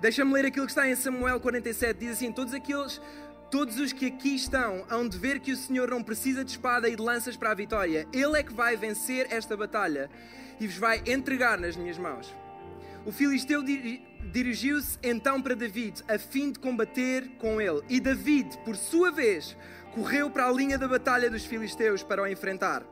Deixa-me 0.00 0.32
ler 0.32 0.46
aquilo 0.46 0.66
que 0.66 0.72
está 0.72 0.88
em 0.88 0.96
Samuel 0.96 1.38
47. 1.38 2.00
Diz 2.00 2.16
assim: 2.16 2.32
Todos 2.32 2.52
aqueles 2.52 3.00
Todos 3.50 3.80
os 3.80 3.92
que 3.92 4.06
aqui 4.06 4.36
estão 4.36 4.86
hão 4.88 5.08
de 5.08 5.18
ver 5.18 5.40
que 5.40 5.50
o 5.50 5.56
Senhor 5.56 5.90
não 5.90 6.04
precisa 6.04 6.44
de 6.44 6.52
espada 6.52 6.88
e 6.88 6.94
de 6.94 7.02
lanças 7.02 7.36
para 7.36 7.50
a 7.50 7.54
vitória. 7.54 8.06
Ele 8.12 8.38
é 8.38 8.44
que 8.44 8.52
vai 8.52 8.76
vencer 8.76 9.26
esta 9.28 9.56
batalha 9.56 10.08
e 10.60 10.68
vos 10.68 10.76
vai 10.76 11.02
entregar 11.04 11.58
nas 11.58 11.76
minhas 11.76 11.98
mãos. 11.98 12.32
O 13.04 13.10
filisteu 13.10 13.60
dirigiu-se 14.30 14.98
então 15.02 15.42
para 15.42 15.56
David, 15.56 16.00
a 16.06 16.16
fim 16.16 16.52
de 16.52 16.60
combater 16.60 17.28
com 17.38 17.60
ele. 17.60 17.82
E 17.88 17.98
David, 17.98 18.56
por 18.58 18.76
sua 18.76 19.10
vez, 19.10 19.56
correu 19.94 20.30
para 20.30 20.46
a 20.46 20.52
linha 20.52 20.78
da 20.78 20.86
batalha 20.86 21.28
dos 21.28 21.44
filisteus 21.44 22.04
para 22.04 22.22
o 22.22 22.26
enfrentar. 22.28 22.84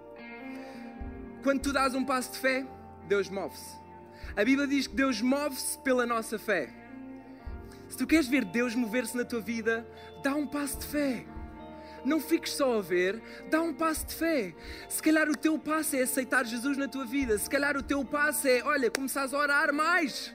Quando 1.44 1.60
tu 1.60 1.72
dás 1.72 1.94
um 1.94 2.04
passo 2.04 2.32
de 2.32 2.38
fé, 2.38 2.66
Deus 3.06 3.28
move-se. 3.28 3.76
A 4.36 4.44
Bíblia 4.44 4.66
diz 4.66 4.88
que 4.88 4.96
Deus 4.96 5.20
move-se 5.20 5.78
pela 5.78 6.04
nossa 6.04 6.36
fé. 6.36 6.68
Se 7.98 8.04
tu 8.04 8.06
queres 8.06 8.28
ver 8.28 8.44
Deus 8.44 8.76
mover-se 8.76 9.16
na 9.16 9.24
tua 9.24 9.40
vida, 9.40 9.84
dá 10.22 10.32
um 10.32 10.46
passo 10.46 10.78
de 10.78 10.86
fé. 10.86 11.24
Não 12.04 12.20
fiques 12.20 12.52
só 12.52 12.78
a 12.78 12.80
ver, 12.80 13.20
dá 13.50 13.60
um 13.60 13.74
passo 13.74 14.06
de 14.06 14.14
fé. 14.14 14.54
Se 14.88 15.02
calhar 15.02 15.28
o 15.28 15.36
teu 15.36 15.58
passo 15.58 15.96
é 15.96 16.02
aceitar 16.02 16.46
Jesus 16.46 16.76
na 16.76 16.86
tua 16.86 17.04
vida. 17.04 17.36
Se 17.36 17.50
calhar 17.50 17.76
o 17.76 17.82
teu 17.82 18.04
passo 18.04 18.46
é, 18.46 18.62
olha, 18.62 18.88
começares 18.88 19.34
a 19.34 19.38
orar 19.38 19.74
mais. 19.74 20.32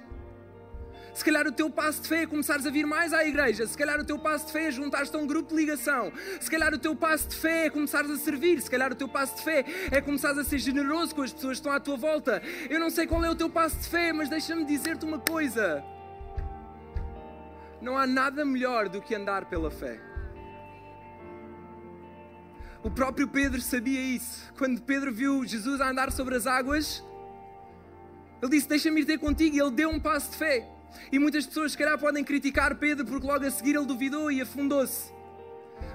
Se 1.14 1.24
calhar 1.24 1.48
o 1.48 1.54
teu 1.54 1.70
passo 1.70 2.02
de 2.02 2.10
fé 2.10 2.24
é 2.24 2.26
começares 2.26 2.66
a 2.66 2.70
vir 2.70 2.86
mais 2.86 3.14
à 3.14 3.24
igreja. 3.24 3.66
Se 3.66 3.78
calhar 3.78 3.98
o 3.98 4.04
teu 4.04 4.20
passo 4.20 4.48
de 4.48 4.52
fé 4.52 4.66
é 4.66 4.72
juntar-te 4.72 5.16
a 5.16 5.20
um 5.20 5.26
grupo 5.26 5.52
de 5.52 5.56
ligação. 5.56 6.12
Se 6.42 6.52
calhar 6.52 6.74
o 6.74 6.78
teu 6.78 6.94
passo 6.94 7.30
de 7.30 7.38
fé 7.38 7.68
é 7.68 7.70
começares 7.70 8.12
a 8.12 8.18
servir. 8.18 8.62
Se 8.62 8.70
calhar 8.70 8.92
o 8.92 8.96
teu 8.96 9.08
passo 9.08 9.38
de 9.38 9.42
fé 9.42 9.64
é 9.90 10.02
começares 10.02 10.38
a 10.38 10.44
ser 10.44 10.58
generoso 10.58 11.16
com 11.16 11.22
as 11.22 11.32
pessoas 11.32 11.54
que 11.54 11.62
estão 11.62 11.72
à 11.72 11.80
tua 11.80 11.96
volta. 11.96 12.44
Eu 12.70 12.78
não 12.82 12.90
sei 12.90 13.08
qual 13.08 13.24
é 13.24 13.30
o 13.30 13.36
teu 13.36 13.50
passo 13.50 13.78
de 13.78 13.88
fé, 13.88 14.12
mas 14.12 14.28
deixa-me 14.28 14.66
dizer-te 14.66 15.06
uma 15.06 15.20
coisa. 15.20 15.82
Não 17.84 17.98
há 17.98 18.08
nada 18.08 18.46
melhor 18.46 18.88
do 18.88 19.02
que 19.02 19.14
andar 19.14 19.44
pela 19.46 19.70
fé. 19.70 20.00
O 22.82 22.90
próprio 22.90 23.28
Pedro 23.28 23.60
sabia 23.60 24.00
isso. 24.00 24.54
Quando 24.58 24.82
Pedro 24.82 25.14
viu 25.14 25.46
Jesus 25.46 25.82
a 25.82 25.90
andar 25.90 26.10
sobre 26.10 26.36
as 26.36 26.48
águas, 26.48 27.04
ele 28.42 28.52
disse: 28.52 28.70
Deixa-me 28.70 29.02
ir 29.02 29.06
ter 29.06 29.18
contigo. 29.18 29.58
E 29.58 29.60
ele 29.60 29.72
deu 29.72 29.90
um 29.90 30.00
passo 30.00 30.32
de 30.32 30.38
fé. 30.38 30.66
E 31.12 31.20
muitas 31.20 31.46
pessoas, 31.46 31.74
se 31.74 31.78
calhar, 31.78 32.00
podem 32.00 32.24
criticar 32.24 32.74
Pedro 32.76 33.06
porque 33.06 33.28
logo 33.28 33.46
a 33.46 33.52
seguir 33.52 33.76
ele 33.76 33.86
duvidou 33.86 34.32
e 34.32 34.40
afundou-se. 34.40 35.12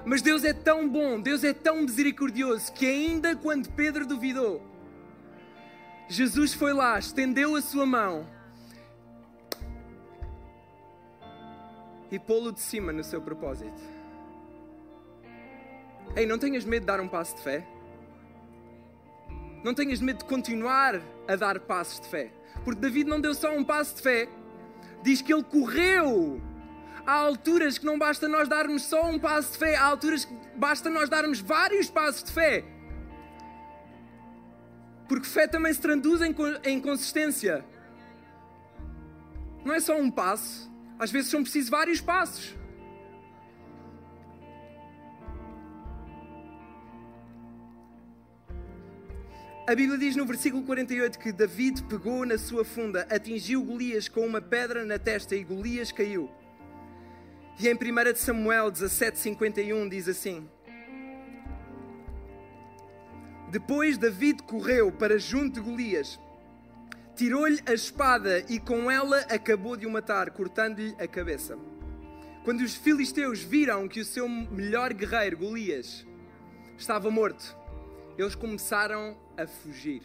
Mas 0.05 0.21
Deus 0.21 0.43
é 0.43 0.53
tão 0.53 0.87
bom, 0.87 1.19
Deus 1.19 1.43
é 1.43 1.53
tão 1.53 1.81
misericordioso 1.81 2.71
que, 2.71 2.85
ainda 2.85 3.35
quando 3.35 3.67
Pedro 3.69 4.05
duvidou, 4.05 4.61
Jesus 6.07 6.53
foi 6.53 6.71
lá, 6.71 6.99
estendeu 6.99 7.55
a 7.55 7.61
sua 7.61 7.85
mão 7.85 8.27
e 12.11 12.19
pô-lo 12.19 12.51
de 12.51 12.59
cima 12.59 12.91
no 12.91 13.03
seu 13.03 13.21
propósito. 13.21 13.81
Ei, 16.15 16.25
não 16.25 16.39
tenhas 16.39 16.65
medo 16.65 16.81
de 16.81 16.87
dar 16.87 16.99
um 16.99 17.07
passo 17.07 17.35
de 17.35 17.43
fé. 17.43 17.67
Não 19.63 19.73
tenhas 19.73 19.99
medo 19.99 20.19
de 20.19 20.25
continuar 20.25 21.01
a 21.27 21.35
dar 21.35 21.59
passos 21.59 21.99
de 21.99 22.07
fé. 22.07 22.31
Porque 22.63 22.79
David 22.79 23.09
não 23.09 23.19
deu 23.19 23.33
só 23.33 23.55
um 23.55 23.63
passo 23.63 23.95
de 23.95 24.01
fé, 24.01 24.29
diz 25.03 25.21
que 25.21 25.33
ele 25.33 25.43
correu. 25.43 26.41
Há 27.05 27.13
alturas 27.13 27.77
que 27.77 27.85
não 27.85 27.97
basta 27.97 28.27
nós 28.27 28.47
darmos 28.47 28.83
só 28.83 29.09
um 29.09 29.19
passo 29.19 29.53
de 29.53 29.57
fé, 29.57 29.75
há 29.75 29.85
alturas 29.85 30.25
que 30.25 30.33
basta 30.55 30.89
nós 30.89 31.09
darmos 31.09 31.39
vários 31.39 31.89
passos 31.89 32.23
de 32.23 32.31
fé. 32.31 32.63
Porque 35.07 35.25
fé 35.25 35.47
também 35.47 35.73
se 35.73 35.81
traduz 35.81 36.21
em 36.21 36.79
consistência. 36.79 37.65
Não 39.65 39.73
é 39.73 39.79
só 39.79 39.97
um 39.97 40.09
passo, 40.11 40.71
às 40.99 41.11
vezes 41.11 41.31
são 41.31 41.41
precisos 41.41 41.69
vários 41.69 42.01
passos. 42.01 42.57
A 49.65 49.73
Bíblia 49.73 49.97
diz 49.97 50.15
no 50.15 50.25
versículo 50.25 50.63
48 50.63 51.17
que 51.17 51.31
David 51.31 51.83
pegou 51.83 52.25
na 52.25 52.37
sua 52.37 52.65
funda, 52.65 53.07
atingiu 53.09 53.63
Golias 53.63 54.09
com 54.09 54.25
uma 54.25 54.41
pedra 54.41 54.83
na 54.83 54.99
testa 54.99 55.35
e 55.35 55.43
Golias 55.43 55.91
caiu. 55.91 56.29
E 57.59 57.67
em 57.67 57.75
1 57.75 58.15
Samuel 58.15 58.71
17,51 58.71 59.87
diz 59.87 60.09
assim: 60.09 60.49
Depois 63.51 63.97
David 63.97 64.43
correu 64.43 64.91
para 64.91 65.19
junto 65.19 65.61
de 65.61 65.69
Golias 65.69 66.19
tirou-lhe 67.19 67.61
a 67.65 67.73
espada 67.73 68.45
e 68.47 68.61
com 68.61 68.89
ela 68.89 69.17
acabou 69.23 69.75
de 69.75 69.85
o 69.85 69.91
matar, 69.91 70.31
cortando-lhe 70.31 70.95
a 70.97 71.05
cabeça. 71.05 71.59
Quando 72.45 72.61
os 72.61 72.75
filisteus 72.75 73.41
viram 73.41 73.89
que 73.89 73.99
o 73.99 74.05
seu 74.05 74.29
melhor 74.29 74.93
guerreiro, 74.93 75.35
Golias, 75.35 76.07
estava 76.77 77.11
morto, 77.11 77.57
eles 78.17 78.35
começaram 78.35 79.17
a 79.35 79.45
fugir. 79.45 80.01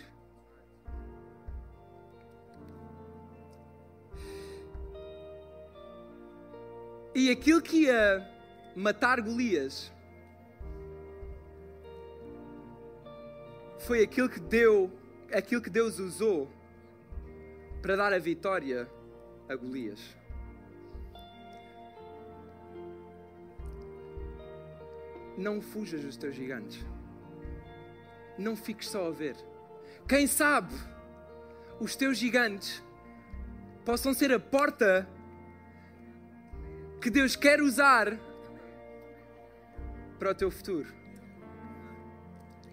E 7.14 7.30
aquilo 7.30 7.62
que 7.62 7.82
ia 7.82 8.28
matar 8.74 9.20
Golias 9.20 9.92
foi 13.78 14.02
aquilo 14.02 14.28
que 14.28 14.40
deu, 14.40 14.90
aquilo 15.32 15.62
que 15.62 15.70
Deus 15.70 16.00
usou 16.00 16.50
para 17.84 17.96
dar 17.96 18.14
a 18.14 18.18
vitória 18.18 18.88
a 19.46 19.54
Golias. 19.54 20.00
Não 25.36 25.60
fujas 25.60 26.02
dos 26.02 26.16
teus 26.16 26.34
gigantes. 26.34 26.82
Não 28.38 28.56
fiques 28.56 28.88
só 28.88 29.08
a 29.08 29.10
ver. 29.10 29.36
Quem 30.08 30.26
sabe 30.26 30.72
os 31.78 31.94
teus 31.94 32.16
gigantes 32.16 32.82
possam 33.84 34.14
ser 34.14 34.32
a 34.32 34.40
porta 34.40 35.06
que 37.02 37.10
Deus 37.10 37.36
quer 37.36 37.60
usar 37.60 38.18
para 40.18 40.30
o 40.30 40.34
teu 40.34 40.50
futuro. 40.50 41.03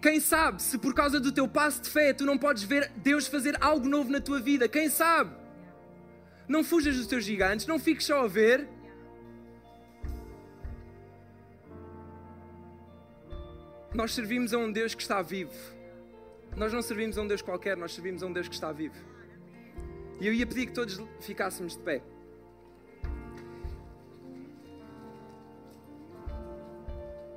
Quem 0.01 0.19
sabe 0.19 0.61
se 0.63 0.79
por 0.79 0.95
causa 0.95 1.19
do 1.19 1.31
teu 1.31 1.47
passo 1.47 1.81
de 1.81 1.89
fé 1.89 2.11
tu 2.11 2.25
não 2.25 2.37
podes 2.37 2.63
ver 2.63 2.91
Deus 2.97 3.27
fazer 3.27 3.55
algo 3.61 3.87
novo 3.87 4.11
na 4.11 4.19
tua 4.19 4.39
vida? 4.39 4.67
Quem 4.67 4.89
sabe? 4.89 5.35
Não 6.47 6.63
fujas 6.63 6.97
dos 6.97 7.05
teus 7.05 7.23
gigantes, 7.23 7.67
não 7.67 7.77
fiques 7.77 8.07
só 8.07 8.23
a 8.23 8.27
ver. 8.27 8.67
Nós 13.93 14.13
servimos 14.13 14.53
a 14.53 14.57
um 14.57 14.71
Deus 14.71 14.95
que 14.95 15.01
está 15.03 15.21
vivo. 15.21 15.53
Nós 16.57 16.73
não 16.73 16.81
servimos 16.81 17.17
a 17.17 17.21
um 17.21 17.27
Deus 17.27 17.41
qualquer, 17.41 17.77
nós 17.77 17.93
servimos 17.93 18.23
a 18.23 18.25
um 18.25 18.33
Deus 18.33 18.47
que 18.47 18.55
está 18.55 18.71
vivo. 18.71 18.95
E 20.19 20.25
eu 20.25 20.33
ia 20.33 20.47
pedir 20.47 20.65
que 20.65 20.73
todos 20.73 20.99
ficássemos 21.19 21.77
de 21.77 21.83
pé. 21.83 22.01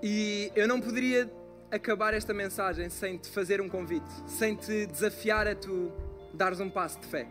E 0.03 0.51
eu 0.55 0.67
não 0.67 0.81
poderia 0.81 1.31
acabar 1.75 2.15
esta 2.15 2.33
mensagem 2.33 2.89
sem 2.89 3.19
te 3.19 3.29
fazer 3.29 3.61
um 3.61 3.69
convite, 3.69 4.11
sem 4.27 4.55
te 4.55 4.87
desafiar 4.87 5.47
a 5.47 5.55
tu 5.55 5.93
dares 6.33 6.61
um 6.61 6.71
passo 6.71 7.01
de 7.01 7.07
fé. 7.07 7.27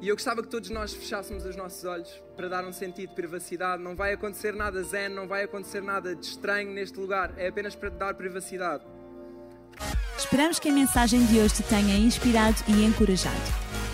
E 0.00 0.08
eu 0.08 0.16
gostava 0.16 0.42
que 0.42 0.48
todos 0.48 0.68
nós 0.68 0.92
fechássemos 0.92 1.44
os 1.44 1.54
nossos 1.54 1.84
olhos 1.84 2.10
para 2.36 2.48
dar 2.48 2.64
um 2.64 2.72
sentido 2.72 3.10
de 3.10 3.14
privacidade. 3.14 3.80
Não 3.80 3.94
vai 3.94 4.12
acontecer 4.12 4.52
nada 4.52 4.82
zen, 4.82 5.08
não 5.08 5.28
vai 5.28 5.44
acontecer 5.44 5.80
nada 5.80 6.16
de 6.16 6.26
estranho 6.26 6.72
neste 6.72 6.98
lugar. 6.98 7.32
É 7.36 7.46
apenas 7.46 7.76
para 7.76 7.88
te 7.88 7.98
dar 7.98 8.14
privacidade. 8.14 8.82
Esperamos 10.18 10.58
que 10.58 10.68
a 10.68 10.72
mensagem 10.72 11.24
de 11.26 11.38
hoje 11.38 11.54
te 11.54 11.62
tenha 11.62 11.96
inspirado 11.96 12.56
e 12.66 12.84
encorajado. 12.84 13.61